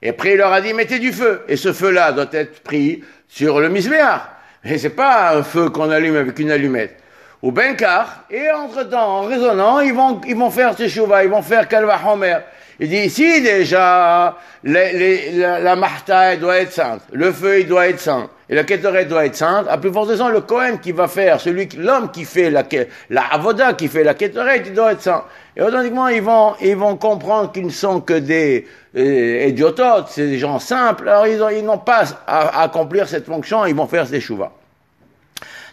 Et 0.00 0.10
après, 0.10 0.34
il 0.34 0.36
leur 0.36 0.52
a 0.52 0.60
dit, 0.60 0.72
mettez 0.72 1.00
du 1.00 1.12
feu. 1.12 1.42
Et 1.48 1.56
ce 1.56 1.72
feu-là 1.72 2.12
doit 2.12 2.28
être 2.30 2.62
pris 2.62 3.02
sur 3.28 3.58
le 3.58 3.68
misbéar. 3.68 4.30
Et 4.64 4.78
c'est 4.78 4.90
pas 4.90 5.36
un 5.36 5.42
feu 5.42 5.68
qu'on 5.70 5.90
allume 5.90 6.14
avec 6.14 6.38
une 6.38 6.52
allumette. 6.52 6.96
ou 7.42 7.50
Benkar, 7.50 8.24
et 8.30 8.48
entre-temps, 8.52 9.18
en 9.18 9.22
raisonnant, 9.22 9.80
ils 9.80 9.92
vont, 9.92 10.20
ils 10.28 10.36
vont 10.36 10.50
faire 10.50 10.74
ils 10.78 11.28
vont 11.28 11.42
faire 11.42 11.66
Kalva 11.66 12.00
Homer. 12.06 12.38
Il 12.78 12.88
dit, 12.88 13.10
si 13.10 13.42
déjà, 13.42 14.38
la, 14.62 15.58
la 15.58 15.74
Martha, 15.74 16.36
doit 16.36 16.58
être 16.58 16.72
sainte, 16.72 17.02
le 17.12 17.32
feu, 17.32 17.60
il 17.60 17.66
doit 17.66 17.88
être 17.88 17.98
saint, 17.98 18.30
et 18.50 18.56
la 18.56 18.64
Ketoret 18.64 19.04
doit 19.04 19.26
être 19.26 19.36
sainte, 19.36 19.68
à 19.68 19.78
plus 19.78 19.92
forte 19.92 20.08
raison, 20.08 20.28
le 20.28 20.40
Kohen 20.40 20.80
qui 20.80 20.90
va 20.90 21.06
faire, 21.06 21.40
celui, 21.40 21.68
l'homme 21.76 22.10
qui 22.10 22.24
fait 22.24 22.50
la, 22.50 22.64
la 23.08 23.22
Avoda, 23.32 23.74
qui 23.74 23.86
fait 23.86 24.02
la 24.02 24.14
Ketoret, 24.14 24.64
il 24.66 24.72
doit 24.72 24.90
être 24.90 25.02
saint. 25.02 25.22
Et 25.56 25.62
automatiquement, 25.62 26.08
ils 26.08 26.20
vont, 26.20 26.54
ils 26.60 26.74
vont 26.74 26.96
comprendre 26.96 27.52
qu'ils 27.52 27.66
ne 27.66 27.70
sont 27.70 28.00
que 28.00 28.14
des 28.14 28.66
euh, 28.96 29.46
idiototes, 29.46 30.08
c'est 30.10 30.26
des 30.26 30.38
gens 30.38 30.58
simples, 30.58 31.08
alors 31.08 31.28
ils, 31.28 31.40
ils 31.58 31.64
n'ont 31.64 31.78
pas 31.78 32.02
à, 32.26 32.60
à, 32.60 32.62
accomplir 32.64 33.06
cette 33.06 33.26
fonction, 33.26 33.64
ils 33.66 33.74
vont 33.74 33.86
faire 33.86 34.04
des 34.06 34.20
chouvas. 34.20 34.50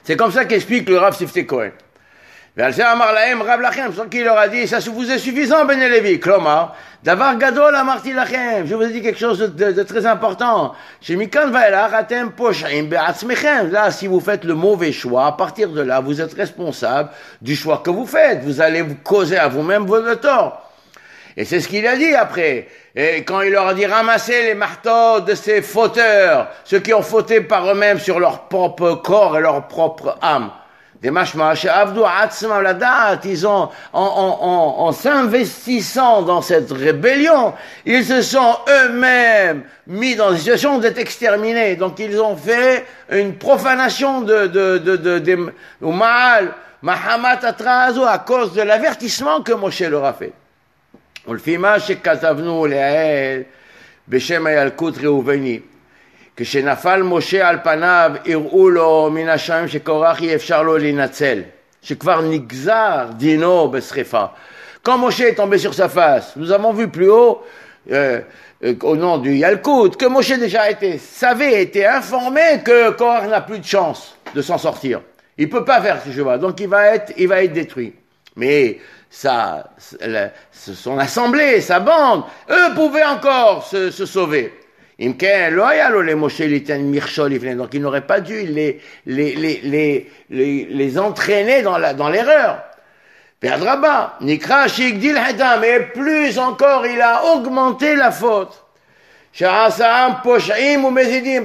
C'est 0.03 0.15
comme 0.15 0.31
ça 0.31 0.46
qu'explique 0.46 0.88
le 0.88 1.00
Rav 1.00 1.17
Sifte 1.17 1.48
Cohen 1.48 1.72
qu'il 4.09 4.23
leur 4.23 4.37
a 4.37 4.47
dit, 4.47 4.67
ça 4.67 4.79
vous 4.79 5.11
est 5.11 5.19
suffisant, 5.19 5.63
Benélévi. 5.65 6.19
Clomar, 6.19 6.75
d'avoir 7.03 7.37
gadol 7.37 7.75
amarti 7.75 8.13
lachem. 8.13 8.65
Je 8.65 8.73
vous 8.73 8.81
ai 8.81 8.91
dit 8.91 9.03
quelque 9.03 9.19
chose 9.19 9.37
de, 9.37 9.71
de 9.71 9.83
très 9.83 10.07
important. 10.07 10.73
Là, 13.71 13.91
si 13.91 14.07
vous 14.07 14.19
faites 14.19 14.43
le 14.43 14.55
mauvais 14.55 14.91
choix, 14.91 15.27
à 15.27 15.33
partir 15.33 15.69
de 15.69 15.81
là, 15.81 15.99
vous 15.99 16.19
êtes 16.19 16.33
responsable 16.33 17.11
du 17.43 17.55
choix 17.55 17.83
que 17.85 17.91
vous 17.91 18.07
faites. 18.07 18.43
Vous 18.43 18.59
allez 18.59 18.81
vous 18.81 18.97
causer 19.03 19.37
à 19.37 19.47
vous-même 19.47 19.85
votre 19.85 20.19
tort. 20.19 20.63
Et 21.35 21.45
c'est 21.45 21.59
ce 21.59 21.67
qu'il 21.67 21.85
a 21.85 21.95
dit 21.95 22.15
après. 22.15 22.69
Et 22.95 23.23
quand 23.23 23.41
il 23.41 23.51
leur 23.51 23.67
a 23.67 23.75
dit 23.75 23.85
ramassez 23.85 24.41
les 24.41 24.55
marteaux 24.55 25.19
de 25.19 25.35
ces 25.35 25.61
fauteurs, 25.61 26.47
ceux 26.63 26.79
qui 26.79 26.95
ont 26.95 27.03
fauté 27.03 27.41
par 27.41 27.69
eux-mêmes 27.69 27.99
sur 27.99 28.19
leur 28.19 28.47
propre 28.47 28.93
corps 28.93 29.37
et 29.37 29.41
leur 29.41 29.67
propre 29.67 30.17
âme. 30.23 30.49
Des 31.01 31.12
ils 33.25 33.46
ont, 33.48 33.70
en, 33.94 34.01
en, 34.01 34.39
en, 34.42 34.88
en 34.88 34.92
s'investissant 34.92 36.24
dans 36.24 36.42
cette 36.42 36.72
rébellion, 36.72 37.54
ils 37.86 38.04
se 38.04 38.24
sont 38.24 38.56
eux-mêmes 38.68 39.63
mis 39.86 40.16
dans 40.16 40.32
une 40.32 40.38
situation 40.38 40.80
d'être 40.80 40.98
exterminés. 40.98 41.75
Donc 41.75 42.00
ils 42.00 42.20
ont 42.20 42.36
fait 42.36 42.86
une 43.12 43.36
profanation 43.36 44.22
de, 44.22 44.48
de, 44.48 44.77
de, 44.80 44.98
de, 44.98 45.20
de 45.20 45.51
mal, 45.82 46.54
Mahamat 46.82 47.46
Atrazo, 47.46 48.04
à 48.04 48.18
cause 48.20 48.54
de 48.54 48.62
l'avertissement 48.63 49.42
que 49.42 49.54
Moshe 49.54 49.82
leur 49.82 50.06
a 50.06 50.13
fait. 50.13 50.34
On 51.27 51.34
le 51.34 51.39
fait, 51.39 51.58
כשנפל 56.37 57.02
משה 57.02 57.49
על 57.49 57.56
פניו 57.62 58.12
הראו 58.26 58.71
לו 58.71 59.11
מן 59.12 59.28
השמיים 59.28 59.68
שקורח 59.68 60.23
אי 60.23 60.35
אפשר 60.35 60.62
לו 60.62 60.78
להינצל, 60.78 61.40
שכבר 61.82 62.21
נגזר 62.21 63.06
דינו 63.16 63.68
בשריפה. 63.68 64.25
Quand 64.85 64.99
Moshe 64.99 65.21
est 65.21 65.35
tombé 65.35 65.59
sur 65.59 65.75
sa 65.75 65.88
face, 65.88 66.32
nous 66.35 66.50
avons 66.50 66.73
vu 66.73 66.88
plus 66.88 67.09
haut, 67.09 67.42
euh, 67.92 68.21
euh, 68.64 68.75
au 68.82 68.97
nom 68.97 69.18
du 69.18 69.32
Yalkut, 69.37 69.97
que 69.97 70.06
Moshe 70.06 70.37
déjà 70.38 70.68
été, 70.68 70.99
savait, 70.99 71.62
était 71.62 71.87
informé 71.87 72.62
que 72.64 72.90
Korach 72.90 73.28
n'a 73.28 73.40
plus 73.42 73.61
de 73.61 73.64
chance 73.64 74.16
de 74.35 74.42
s'en 74.42 74.59
sortir. 74.59 75.00
Il 75.38 75.49
peut 75.49 75.64
pas 75.64 75.80
faire 75.80 76.02
ce 76.04 76.11
cheval, 76.11 76.40
donc 76.40 76.59
il 76.59 76.68
va 76.68 76.87
être, 76.94 77.12
il 77.16 77.28
va 77.28 77.44
être 77.44 77.52
détruit. 77.52 77.94
Mais 78.35 78.78
sa, 79.09 79.71
son 80.50 80.99
assemblée, 80.99 81.61
sa 81.61 81.78
bande, 81.78 82.25
eux 82.50 82.75
pouvaient 82.75 83.04
encore 83.04 83.64
se, 83.64 83.90
se 83.90 84.04
sauver. 84.04 84.52
Donc 85.00 85.24
il 87.74 87.82
n'aurait 87.82 88.08
pas 88.08 88.20
dû 88.20 88.48
les, 88.48 88.82
les, 89.06 89.36
les, 89.36 90.10
les, 90.30 90.68
les, 90.70 91.00
entraîner 91.00 91.62
dans 91.62 91.77
la, 91.77 91.94
dans 91.94 92.10
l'erreur. 92.10 92.63
Perdraba, 93.39 94.18
Nikra 94.22 94.66
mais 95.62 95.80
plus 95.94 96.39
encore 96.39 96.88
il 96.88 97.00
a 97.00 97.25
augmenté 97.36 97.96
la 97.96 98.10
faute. 98.12 98.63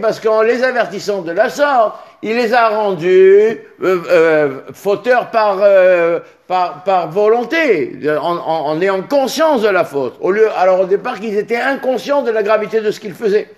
Parce 0.00 0.20
qu'en 0.20 0.40
les 0.42 0.62
avertissant 0.62 1.20
de 1.20 1.32
la 1.32 1.50
sorte, 1.50 1.96
il 2.22 2.36
les 2.36 2.54
a 2.54 2.68
rendus 2.68 3.10
euh, 3.10 3.58
euh, 3.82 4.60
fauteurs 4.72 5.30
par, 5.30 5.58
euh, 5.60 6.20
par, 6.46 6.84
par 6.84 7.10
volonté, 7.10 7.98
en, 8.06 8.36
en, 8.36 8.66
en, 8.66 8.80
ayant 8.80 9.02
conscience 9.02 9.62
de 9.62 9.68
la 9.68 9.84
faute. 9.84 10.16
Au 10.20 10.30
lieu, 10.30 10.48
alors 10.56 10.80
au 10.80 10.86
départ, 10.86 11.18
qu'ils 11.18 11.36
étaient 11.36 11.60
inconscients 11.60 12.22
de 12.22 12.30
la 12.30 12.44
gravité 12.44 12.80
de 12.80 12.90
ce 12.92 13.00
qu'ils 13.00 13.14
faisaient. 13.14 13.48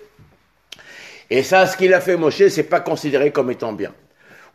Et 1.29 1.43
ça, 1.43 1.67
ce 1.67 1.77
qu'il 1.77 1.93
a 1.93 2.01
fait 2.01 2.17
Moshe, 2.17 2.47
c'est 2.47 2.63
pas 2.63 2.79
considéré 2.79 3.31
comme 3.31 3.51
étant 3.51 3.73
bien. 3.73 3.91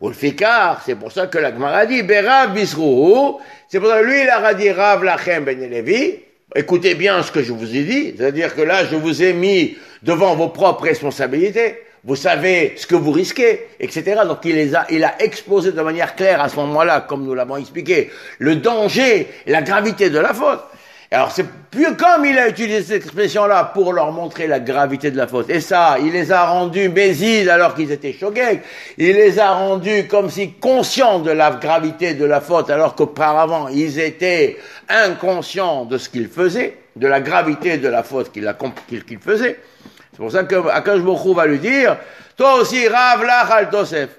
Ou 0.01 0.09
le 0.09 0.13
fikar, 0.13 0.81
c'est 0.85 0.95
pour 0.95 1.11
ça 1.11 1.27
que 1.27 1.37
la 1.37 1.51
Gemara 1.53 1.85
dit, 1.85 2.03
Berav 2.03 2.53
bisruhu, 2.53 3.35
c'est 3.69 3.79
pour 3.79 3.89
ça 3.89 4.01
que 4.01 4.05
lui, 4.05 4.21
il 4.23 4.29
a 4.29 4.53
dit 4.53 4.71
Rav 4.71 5.03
Lachem 5.03 5.45
ben 5.45 5.59
Levi, 5.59 6.15
écoutez 6.55 6.95
bien 6.95 7.21
ce 7.23 7.31
que 7.31 7.43
je 7.43 7.53
vous 7.53 7.75
ai 7.75 7.83
dit, 7.83 8.15
c'est-à-dire 8.17 8.55
que 8.55 8.61
là, 8.61 8.83
je 8.83 8.95
vous 8.95 9.21
ai 9.23 9.31
mis 9.31 9.77
devant 10.01 10.35
vos 10.35 10.49
propres 10.49 10.83
responsabilités 10.83 11.77
vous 12.03 12.15
savez 12.15 12.73
ce 12.77 12.87
que 12.87 12.95
vous 12.95 13.11
risquez, 13.11 13.67
etc. 13.79 14.21
Donc 14.25 14.39
il 14.43 14.55
les 14.55 14.75
a, 14.75 14.87
il 14.89 15.03
a 15.03 15.21
exposé 15.21 15.71
de 15.71 15.81
manière 15.81 16.15
claire 16.15 16.41
à 16.41 16.49
ce 16.49 16.55
moment-là, 16.55 17.01
comme 17.01 17.23
nous 17.23 17.35
l'avons 17.35 17.57
expliqué, 17.57 18.09
le 18.39 18.55
danger 18.55 19.27
la 19.45 19.61
gravité 19.61 20.09
de 20.09 20.19
la 20.19 20.33
faute. 20.33 20.61
Alors 21.13 21.31
c'est 21.31 21.45
plus 21.69 21.95
comme 21.97 22.25
il 22.25 22.39
a 22.39 22.47
utilisé 22.47 22.81
cette 22.81 23.03
expression-là 23.03 23.65
pour 23.73 23.91
leur 23.91 24.13
montrer 24.13 24.47
la 24.47 24.61
gravité 24.61 25.11
de 25.11 25.17
la 25.17 25.27
faute. 25.27 25.49
Et 25.49 25.59
ça, 25.59 25.97
il 25.99 26.13
les 26.13 26.31
a 26.31 26.45
rendus 26.45 26.87
bézides 26.87 27.49
alors 27.49 27.75
qu'ils 27.75 27.91
étaient 27.91 28.13
choqués. 28.13 28.61
Il 28.97 29.13
les 29.13 29.37
a 29.37 29.51
rendus 29.51 30.07
comme 30.07 30.29
si 30.29 30.53
conscients 30.53 31.19
de 31.19 31.31
la 31.31 31.51
gravité 31.51 32.13
de 32.13 32.25
la 32.25 32.39
faute 32.39 32.69
alors 32.69 32.95
qu'auparavant 32.95 33.67
ils 33.67 33.99
étaient 33.99 34.57
inconscients 34.87 35.85
de 35.85 35.97
ce 35.97 36.09
qu'ils 36.09 36.29
faisaient, 36.29 36.77
de 36.95 37.07
la 37.07 37.19
gravité 37.19 37.77
de 37.77 37.89
la 37.89 38.03
faute 38.03 38.31
qu'ils 38.31 38.55
qu 39.05 39.19
faisaient. 39.21 39.59
Pour 40.21 40.31
ça 40.31 40.43
que 40.43 40.69
Akash 40.69 40.99
Bokhu 40.99 41.33
va 41.33 41.47
lui 41.47 41.57
dire, 41.57 41.97
toi 42.37 42.53
aussi, 42.57 42.87
Rav 42.87 43.23
Lach 43.23 43.49
al 43.49 43.71
Tosef. 43.71 44.09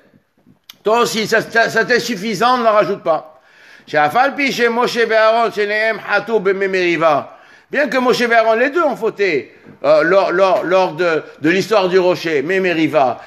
Toi 0.82 1.02
aussi, 1.02 1.28
ça, 1.28 1.40
ça, 1.40 1.70
ça 1.70 1.84
t'est 1.84 2.00
suffisant, 2.00 2.58
ne 2.58 2.64
rajoute 2.66 3.04
pas. 3.04 3.40
Bien 7.70 7.86
que 7.88 7.98
Moshe 7.98 8.20
Aaron, 8.20 8.54
les 8.54 8.70
deux 8.70 8.82
ont 8.82 8.96
fauté 8.96 9.54
euh, 9.84 10.02
lors, 10.02 10.32
lors, 10.32 10.64
lors 10.64 10.94
de, 10.94 11.22
de 11.40 11.50
l'histoire 11.50 11.88
du 11.88 12.00
rocher, 12.00 12.42
Memeriva. 12.42 13.20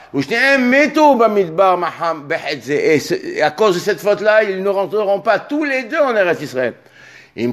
Et 2.68 3.42
à 3.42 3.52
cause 3.52 3.76
de 3.76 3.80
cette 3.80 4.02
faute-là, 4.02 4.44
ils 4.44 4.62
ne 4.62 4.70
rentreront 4.70 5.22
pas 5.22 5.40
tous 5.40 5.64
les 5.64 5.84
deux 5.84 6.00
en 6.00 6.14
Eretz 6.14 6.42
Israël. 6.42 6.74
Le, 7.38 7.52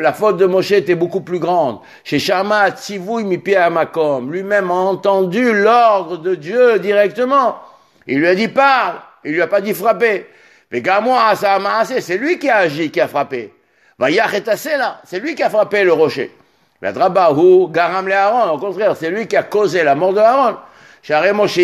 la 0.00 0.12
faute 0.12 0.36
de 0.36 0.46
Moshe 0.46 0.70
était 0.72 0.94
beaucoup 0.94 1.22
plus 1.22 1.40
grande. 1.40 1.80
Chez 2.04 2.20
Shama 2.20 2.68
à 2.68 3.70
Makom, 3.70 4.30
lui-même 4.30 4.70
a 4.70 4.74
entendu 4.74 5.52
l'ordre 5.52 6.18
de 6.18 6.36
Dieu 6.36 6.78
directement. 6.78 7.58
Il 8.06 8.20
lui 8.20 8.28
a 8.28 8.34
dit 8.34 8.48
parle, 8.48 8.96
il 9.24 9.32
lui 9.32 9.42
a 9.42 9.48
pas 9.48 9.60
dit 9.60 9.74
frapper. 9.74 10.26
Mais 10.70 10.82
moi, 11.02 11.34
ça 11.34 11.54
a 11.54 11.84
c'est 11.84 12.16
lui 12.16 12.38
qui 12.38 12.48
a 12.48 12.58
agi, 12.58 12.90
qui 12.90 13.00
a 13.00 13.08
frappé. 13.08 13.52
C'est 15.04 15.18
lui 15.18 15.34
qui 15.34 15.42
a 15.42 15.50
frappé 15.50 15.82
le 15.82 15.92
rocher. 15.92 16.30
Au 16.82 18.58
contraire, 18.58 18.96
c'est 18.96 19.10
lui 19.10 19.26
qui 19.26 19.36
a 19.36 19.42
causé 19.42 19.82
la 19.82 19.94
mort 19.94 20.12
de 20.12 20.20
Aaron. 20.20 20.56
Et 21.08 21.32
Moshe 21.32 21.58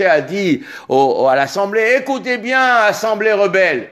a 0.00 0.20
dit 0.20 0.62
au, 0.88 1.26
à 1.26 1.34
l'assemblée, 1.34 1.96
écoutez 2.00 2.38
bien, 2.38 2.76
assemblée 2.76 3.32
rebelle. 3.32 3.90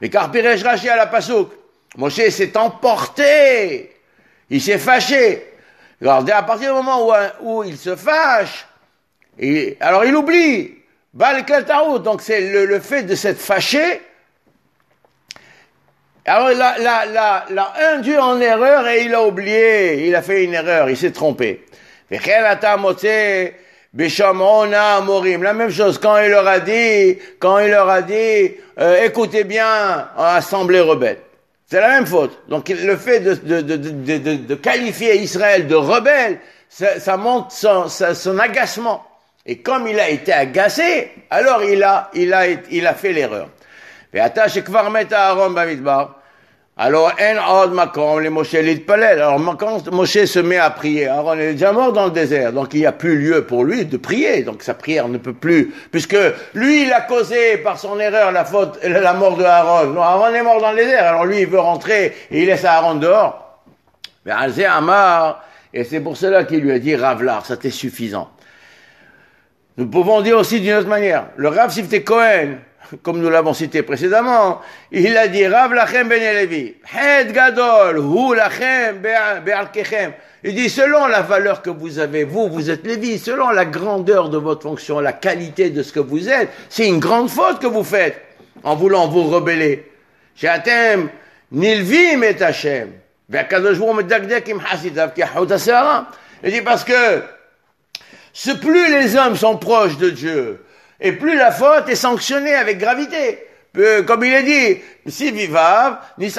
Mais 0.00 0.10
car 0.10 0.30
Piresh 0.30 0.62
Rashi 0.62 0.88
à 0.88 0.96
la 0.96 1.06
Pasouk, 1.06 1.50
Moshe 1.96 2.28
s'est 2.28 2.56
emporté, 2.56 3.96
il 4.50 4.60
s'est 4.60 4.78
fâché. 4.78 5.52
Alors, 6.00 6.24
à 6.28 6.42
partir 6.42 6.70
du 6.70 6.74
moment 6.74 7.08
où, 7.08 7.12
où 7.40 7.64
il 7.64 7.78
se 7.78 7.94
fâche, 7.94 8.66
et, 9.38 9.76
alors 9.80 10.04
il 10.04 10.14
oublie, 10.14 10.74
donc 11.14 12.20
c'est 12.20 12.52
le, 12.52 12.66
le, 12.66 12.80
fait 12.80 13.04
de 13.04 13.14
s'être 13.14 13.40
fâché, 13.40 14.02
alors 16.26 16.48
là, 16.50 16.76
là, 16.78 17.44
là, 17.50 17.72
induit 17.92 18.16
en 18.16 18.40
erreur 18.40 18.88
et 18.88 19.02
il 19.02 19.14
a 19.14 19.22
oublié, 19.24 20.06
il 20.06 20.14
a 20.14 20.22
fait 20.22 20.44
une 20.44 20.54
erreur, 20.54 20.88
il 20.88 20.96
s'est 20.96 21.10
trompé. 21.12 21.64
La 22.10 22.18
même 25.52 25.70
chose 25.70 25.98
quand 25.98 26.18
il 26.18 26.30
leur 26.30 26.46
a 26.46 26.60
dit, 26.60 27.18
quand 27.38 27.58
il 27.58 27.70
leur 27.70 27.88
a 27.88 28.00
dit, 28.02 28.54
euh, 28.80 29.04
écoutez 29.04 29.44
bien, 29.44 30.08
assemblée 30.16 30.80
rebelle. 30.80 31.18
C'est 31.66 31.80
la 31.80 31.88
même 31.88 32.06
faute. 32.06 32.38
Donc 32.48 32.70
le 32.70 32.96
fait 32.96 33.20
de, 33.20 33.34
de, 33.34 33.60
de, 33.60 34.36
de 34.36 34.54
qualifier 34.54 35.16
Israël 35.16 35.66
de 35.66 35.74
rebelle, 35.74 36.38
ça, 36.68 37.00
ça 37.00 37.16
montre 37.16 37.52
son, 37.52 37.88
son, 37.88 38.38
agacement. 38.38 39.04
Et 39.46 39.58
comme 39.58 39.86
il 39.86 40.00
a 40.00 40.08
été 40.08 40.32
agacé, 40.32 41.10
alors 41.30 41.62
il 41.62 41.82
a, 41.82 42.10
il 42.14 42.32
a, 42.32 42.46
il 42.48 42.86
a 42.86 42.94
fait 42.94 43.12
l'erreur. 43.12 43.48
ואתה 44.13 44.49
שכבר 44.49 44.89
מת 44.89 45.13
אהרון 45.13 45.55
במדבר, 45.55 46.05
Alors, 46.81 47.11
en 47.19 47.65
od 47.65 47.73
makom, 47.73 48.21
les 48.21 48.29
Moshe 48.29 48.55
palais. 48.87 49.07
Alors, 49.07 49.57
quand 49.57 49.91
Moshe 49.91 50.23
se 50.23 50.39
met 50.39 50.55
à 50.55 50.69
prier, 50.69 51.09
Aaron 51.09 51.37
est 51.37 51.51
déjà 51.51 51.73
mort 51.73 51.91
dans 51.91 52.05
le 52.05 52.11
désert, 52.11 52.53
donc 52.53 52.73
il 52.73 52.79
n'y 52.79 52.85
a 52.85 52.93
plus 52.93 53.17
lieu 53.17 53.43
pour 53.45 53.65
lui 53.65 53.83
de 53.83 53.97
prier, 53.97 54.43
donc 54.43 54.63
sa 54.63 54.73
prière 54.75 55.09
ne 55.09 55.17
peut 55.17 55.33
plus, 55.33 55.73
puisque 55.91 56.15
lui, 56.53 56.83
il 56.83 56.93
a 56.93 57.01
causé 57.01 57.57
par 57.57 57.77
son 57.77 57.99
erreur 57.99 58.31
la 58.31 58.45
faute, 58.45 58.79
la 58.81 59.11
mort 59.11 59.35
de 59.35 59.43
Aaron. 59.43 59.87
Non, 59.87 60.01
Aaron 60.01 60.33
est 60.33 60.41
mort 60.41 60.61
dans 60.61 60.71
le 60.71 60.77
désert, 60.77 61.05
alors 61.05 61.25
lui, 61.25 61.41
il 61.41 61.47
veut 61.47 61.59
rentrer 61.59 62.15
et 62.31 62.43
il 62.43 62.45
laisse 62.45 62.63
Aaron 62.63 62.95
dehors. 62.95 63.59
Mais 64.25 64.31
Alzé 64.31 64.63
Amar, 64.63 65.43
et 65.73 65.83
c'est 65.83 65.99
pour 65.99 66.15
cela 66.15 66.45
qu'il 66.45 66.61
lui 66.61 66.71
a 66.71 66.79
dit, 66.79 66.95
Ravlar, 66.95 67.45
ça 67.45 67.57
t'est 67.57 67.71
suffisant. 67.71 68.29
Nous 69.75 69.87
pouvons 69.87 70.21
dire 70.21 70.37
aussi 70.37 70.61
d'une 70.61 70.75
autre 70.75 70.87
manière, 70.87 71.25
le 71.35 71.49
Rav 71.49 71.71
Sifte 71.71 72.05
Cohen, 72.05 72.55
comme 73.02 73.20
nous 73.20 73.30
l'avons 73.30 73.54
cité 73.54 73.82
précédemment, 73.82 74.60
il 74.92 75.16
a 75.16 75.28
dit 75.28 75.46
Rav 75.46 75.72
Lachem 75.72 76.08
Ben 76.08 76.22
Elevi, 76.22 76.74
Het 76.92 77.32
Gadol, 77.32 77.98
Hu 77.98 78.34
Lachem 78.34 78.98
Be'alkechem. 78.98 80.12
Il 80.42 80.54
dit 80.54 80.68
selon 80.68 81.06
la 81.06 81.22
valeur 81.22 81.62
que 81.62 81.70
vous 81.70 81.98
avez, 81.98 82.24
vous, 82.24 82.48
vous 82.48 82.70
êtes 82.70 82.86
Lévi, 82.86 83.18
selon 83.18 83.50
la 83.50 83.64
grandeur 83.64 84.28
de 84.28 84.38
votre 84.38 84.62
fonction, 84.62 85.00
la 85.00 85.12
qualité 85.12 85.70
de 85.70 85.82
ce 85.82 85.92
que 85.92 86.00
vous 86.00 86.28
êtes, 86.28 86.50
c'est 86.68 86.86
une 86.86 87.00
grande 87.00 87.30
faute 87.30 87.60
que 87.60 87.66
vous 87.66 87.84
faites 87.84 88.20
en 88.62 88.76
voulant 88.76 89.08
vous 89.08 89.24
rebeller. 89.24 89.90
Shatem 90.36 91.08
Nilvim 91.52 92.22
et 92.22 92.42
Hashem. 92.42 92.90
Il 93.32 93.38
dit 96.50 96.60
parce 96.60 96.84
que 96.84 97.22
ce 98.32 98.50
plus 98.50 98.90
les 98.90 99.16
hommes 99.16 99.36
sont 99.36 99.56
proches 99.56 99.96
de 99.96 100.10
Dieu, 100.10 100.63
et 101.00 101.12
plus 101.12 101.36
la 101.36 101.50
faute 101.50 101.88
est 101.88 101.94
sanctionnée 101.94 102.54
avec 102.54 102.78
gravité. 102.78 103.38
Comme 104.06 104.24
il 104.24 104.32
est 104.32 104.42
dit, 104.42 104.80
si 105.08 105.32
vivav, 105.32 105.98
ni 106.18 106.30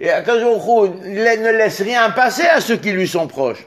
et 0.00 1.36
ne 1.36 1.52
laisse 1.52 1.82
rien 1.82 2.10
passer 2.10 2.46
à 2.46 2.60
ceux 2.60 2.76
qui 2.76 2.90
lui 2.90 3.06
sont 3.06 3.26
proches. 3.26 3.66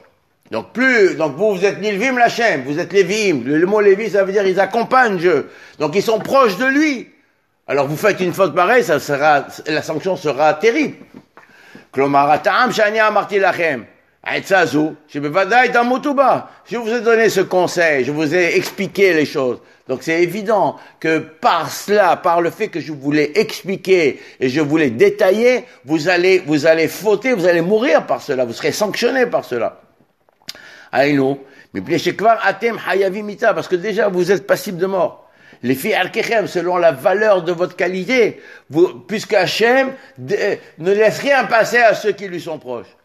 Donc 0.50 0.72
plus, 0.72 1.16
donc 1.16 1.36
vous, 1.36 1.54
vous 1.54 1.64
êtes 1.64 1.80
Nilvim 1.80 2.18
Lachem, 2.18 2.64
vous 2.66 2.78
êtes 2.78 2.92
Lévim. 2.92 3.42
Le, 3.44 3.64
mot 3.66 3.80
Lévi, 3.80 4.10
ça 4.10 4.24
veut 4.24 4.32
dire 4.32 4.46
ils 4.46 4.60
accompagnent 4.60 5.16
Dieu. 5.16 5.50
Donc 5.78 5.94
ils 5.94 6.02
sont 6.02 6.18
proches 6.18 6.58
de 6.58 6.66
lui. 6.66 7.08
Alors 7.66 7.86
vous 7.86 7.96
faites 7.96 8.20
une 8.20 8.34
faute 8.34 8.54
pareille, 8.54 8.84
ça 8.84 9.00
sera, 9.00 9.46
la 9.66 9.80
sanction 9.80 10.16
sera 10.16 10.52
terrible. 10.54 10.96
Je 14.26 15.18
vous 16.78 16.88
ai 16.88 17.00
donné 17.02 17.28
ce 17.28 17.40
conseil, 17.40 18.04
je 18.04 18.10
vous 18.10 18.34
ai 18.34 18.56
expliqué 18.56 19.12
les 19.12 19.26
choses. 19.26 19.58
Donc 19.86 20.02
c'est 20.02 20.22
évident 20.22 20.76
que 20.98 21.18
par 21.18 21.70
cela, 21.70 22.16
par 22.16 22.40
le 22.40 22.48
fait 22.50 22.68
que 22.68 22.80
je 22.80 22.92
voulais 22.92 23.32
expliquer 23.34 24.18
et 24.40 24.48
je 24.48 24.60
voulais 24.62 24.88
détailler, 24.88 25.66
vous 25.84 26.08
allez, 26.08 26.42
vous 26.46 26.64
allez 26.64 26.88
fauter, 26.88 27.34
vous 27.34 27.46
allez 27.46 27.60
mourir 27.60 28.06
par 28.06 28.22
cela, 28.22 28.46
vous 28.46 28.54
serez 28.54 28.72
sanctionné 28.72 29.26
par 29.26 29.44
cela. 29.44 29.82
Aïno, 30.90 31.44
mais 31.74 31.82
atem 32.44 32.78
hayavimita, 32.88 33.52
parce 33.52 33.68
que 33.68 33.76
déjà 33.76 34.08
vous 34.08 34.32
êtes 34.32 34.46
passible 34.46 34.78
de 34.78 34.86
mort. 34.86 35.28
Les 35.62 35.74
filles 35.74 35.94
al 35.94 36.10
selon 36.48 36.78
la 36.78 36.92
valeur 36.92 37.42
de 37.42 37.52
votre 37.52 37.76
qualité, 37.76 38.40
vous, 38.70 39.00
puisque 39.00 39.34
Hachem 39.34 39.92
ne 40.18 40.92
laisse 40.92 41.18
rien 41.18 41.44
passer 41.44 41.78
à 41.78 41.94
ceux 41.94 42.12
qui 42.12 42.26
lui 42.26 42.40
sont 42.40 42.58
proches. 42.58 42.96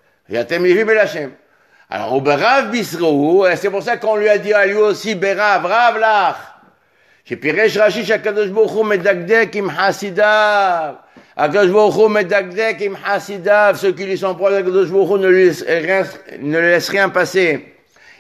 Alors, 1.91 2.13
au 2.15 2.21
Berav 2.21 2.71
Bisrou, 2.71 3.45
c'est 3.57 3.71
pour 3.71 3.83
ça 3.83 3.97
qu'on 3.97 4.17
lui 4.17 4.29
a 4.29 4.39
dit 4.39 4.53
à 4.53 4.67
lui 4.67 4.75
aussi, 4.75 5.15
Berav, 5.15 5.67
Rav 5.67 5.99
Lach. 5.99 6.37
שפירש 7.25 7.77
רש"י 7.77 8.05
שהקדוש 8.05 8.49
ברוך 8.49 8.73
הוא 8.73 8.85
מדקדק 8.85 9.49
עם 9.55 9.71
חסידיו. 9.71 10.95
הקדוש 11.37 11.71
ברוך 11.71 11.95
הוא 11.95 12.11
מדקדק 12.11 12.77
עם 12.81 12.97
חסידיו, 12.97 13.77
ceux 13.81 13.93
qui 13.93 14.05
lui 14.05 14.19
sont 14.19 14.35
proches, 14.35 14.53
הקדוש 14.53 14.91
ברוך 14.91 15.09
הוא 15.09 15.19
ne 15.19 15.29
laisse 15.29 15.65
rien, 15.67 16.03
ne 16.39 16.59
laisse 16.59 16.89
rien 16.91 17.09
passer. 17.09 17.75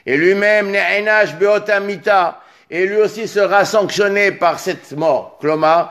Et 0.06 0.16
lui-même, 0.16 0.72
נענש 0.72 1.32
באות 1.38 1.68
המיתה. 1.68 2.30
Et 2.70 2.86
lui 2.86 2.96
aussi 2.96 3.28
sera 3.28 3.64
sanctionné 3.64 4.32
par 4.32 4.58
cette 4.58 4.92
mort. 4.92 5.38
כלומר, 5.40 5.84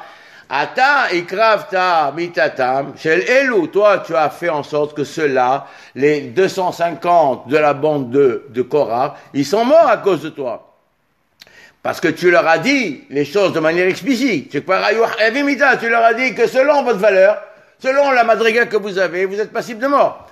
Ata 0.51 1.13
ikravta 1.13 2.13
mitatam, 2.17 2.97
shel 2.97 3.21
elu, 3.21 3.69
toi 3.69 3.99
tu 3.99 4.17
as 4.17 4.31
fait 4.31 4.49
en 4.49 4.63
sorte 4.63 4.97
que 4.97 5.05
ceux-là, 5.05 5.67
les 5.95 6.23
250 6.23 7.49
de 7.49 7.57
la 7.59 7.75
bande 7.75 8.11
de, 8.11 8.47
de 8.49 8.63
Korah, 8.63 9.17
ils 9.35 9.45
sont 9.45 9.67
morts 9.67 9.89
à 9.89 9.99
cause 9.99 10.23
de 10.23 10.31
toi. 10.31 10.69
Parce 11.83 12.01
que 12.01 12.09
tu 12.09 12.31
leur 12.31 12.47
as 12.49 12.59
dit 12.59 13.05
les 13.11 13.25
choses 13.25 13.53
de 13.53 13.61
manière 13.61 13.87
explicite. 13.87 14.51
Tu 14.51 14.61
leur 14.67 16.05
as 16.05 16.15
dit 16.15 16.35
que 16.35 16.47
selon 16.47 16.83
votre 16.83 16.99
valeur, 16.99 17.41
selon 17.79 18.11
la 18.11 18.25
madriga 18.25 18.67
que 18.67 18.77
vous 18.77 18.99
avez, 18.99 19.27
vous 19.27 19.41
êtes 19.41 19.53
passible 19.53 19.81
de 19.81 19.87
mort. 19.87 20.27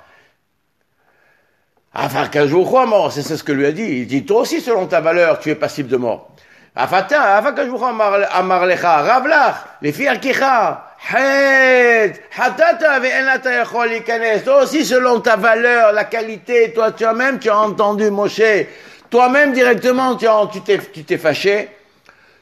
Enfin, 1.95 2.29
qu'un 2.29 2.47
jour, 2.47 2.69
quoi 2.69 2.85
mort, 2.85 3.11
c'est 3.11 3.23
ce 3.23 3.43
que 3.43 3.53
lui 3.53 3.65
a 3.65 3.73
dit. 3.73 4.01
Il 4.01 4.07
dit, 4.07 4.27
toi 4.27 4.43
aussi, 4.43 4.61
selon 4.61 4.87
ta 4.87 5.01
valeur, 5.01 5.39
tu 5.39 5.51
es 5.51 5.55
passible 5.55 5.89
de 5.89 5.97
mort. 5.97 6.31
Afata, 6.77 7.39
afaka 7.39 7.63
amar 7.63 8.67
lecha, 8.67 9.03
ravlach, 9.03 9.81
kicha, 10.21 10.83
het, 10.99 12.21
hatata 12.31 13.01
ve'enata 13.01 13.51
yachol 13.51 13.93
ikanes. 13.93 14.45
Toi 14.45 14.65
aussi, 14.65 14.85
selon 14.85 15.21
ta 15.21 15.37
valeur, 15.37 15.93
la 15.93 16.05
qualité, 16.05 16.73
toi, 16.75 16.93
toi-même, 16.93 17.39
tu 17.39 17.49
as 17.49 17.57
entendu 17.57 18.11
Moshe. 18.11 18.67
Toi-même, 19.09 19.55
directement, 19.55 20.17
tu, 20.17 20.27
tu 20.53 20.61
t'es, 20.61 20.79
tu 20.93 21.05
t'es 21.05 21.17
fâché, 21.17 21.71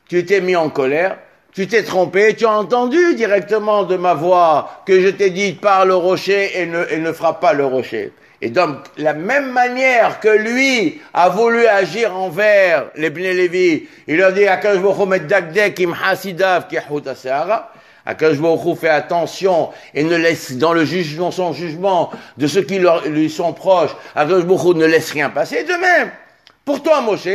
tu 0.09 0.25
t'es 0.25 0.41
mis 0.41 0.57
en 0.57 0.69
colère, 0.69 1.19
tu 1.53 1.69
t'es 1.69 1.85
trompé, 1.85 2.35
tu 2.35 2.45
as 2.45 2.51
entendu 2.51 3.15
directement 3.15 3.85
de 3.85 3.97
ma 3.97 4.15
voix 4.15 4.83
que 4.85 5.01
je 5.01 5.11
t'ai 5.11 5.31
dit, 5.31 5.53
parle 5.53 5.93
au 5.93 6.01
rocher 6.01 6.61
et 6.61 6.67
ne, 6.67 6.85
et 6.91 6.99
ne 6.99 7.13
frappe 7.13 7.41
pas 7.41 7.53
le 7.53 7.67
rocher. 7.67 8.13
Et 8.45 8.51
donc, 8.51 8.77
la 8.99 9.15
même 9.15 9.53
manière 9.53 10.21
que 10.21 10.29
lui 10.29 11.01
a 11.15 11.31
voulu 11.31 11.67
agir 11.67 12.15
envers 12.15 12.91
les 12.95 13.09
Bnei 13.09 13.89
il 14.07 14.19
leur 14.19 14.35
dit, 14.35 14.47
Akash 14.47 14.77
hasidav 16.05 16.67
fait 18.79 18.89
attention 18.91 19.71
et 19.95 20.05
ne 20.05 20.17
laisse 20.17 20.59
dans 20.59 20.75
le 20.75 20.85
jugement, 20.85 21.31
son 21.31 21.55
jugement 21.55 22.11
de 22.37 22.47
ceux 22.47 22.61
qui 22.61 22.83
lui 23.07 23.31
sont 23.31 23.55
proches, 23.55 23.97
Akash 24.15 24.45
ne 24.45 24.85
laisse 24.85 25.11
rien 25.13 25.31
passer. 25.31 25.65
De 25.65 25.81
même, 25.81 26.11
pour 26.67 26.83
toi, 26.83 27.01
Moshe, 27.01 27.27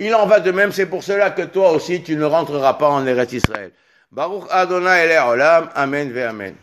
il 0.00 0.12
en 0.16 0.26
va 0.26 0.40
de 0.40 0.50
même. 0.50 0.72
C'est 0.72 0.86
pour 0.86 1.04
cela 1.04 1.30
que 1.30 1.42
toi 1.42 1.70
aussi, 1.70 2.02
tu 2.02 2.16
ne 2.16 2.24
rentreras 2.24 2.74
pas 2.74 2.88
en 2.88 3.06
Eretz 3.06 3.34
Israël. 3.34 3.70
Baruch 4.10 4.46
Adonai 4.50 5.16
Olam. 5.16 5.70
Amen 5.76 6.10
ve 6.10 6.24
Amen. 6.24 6.56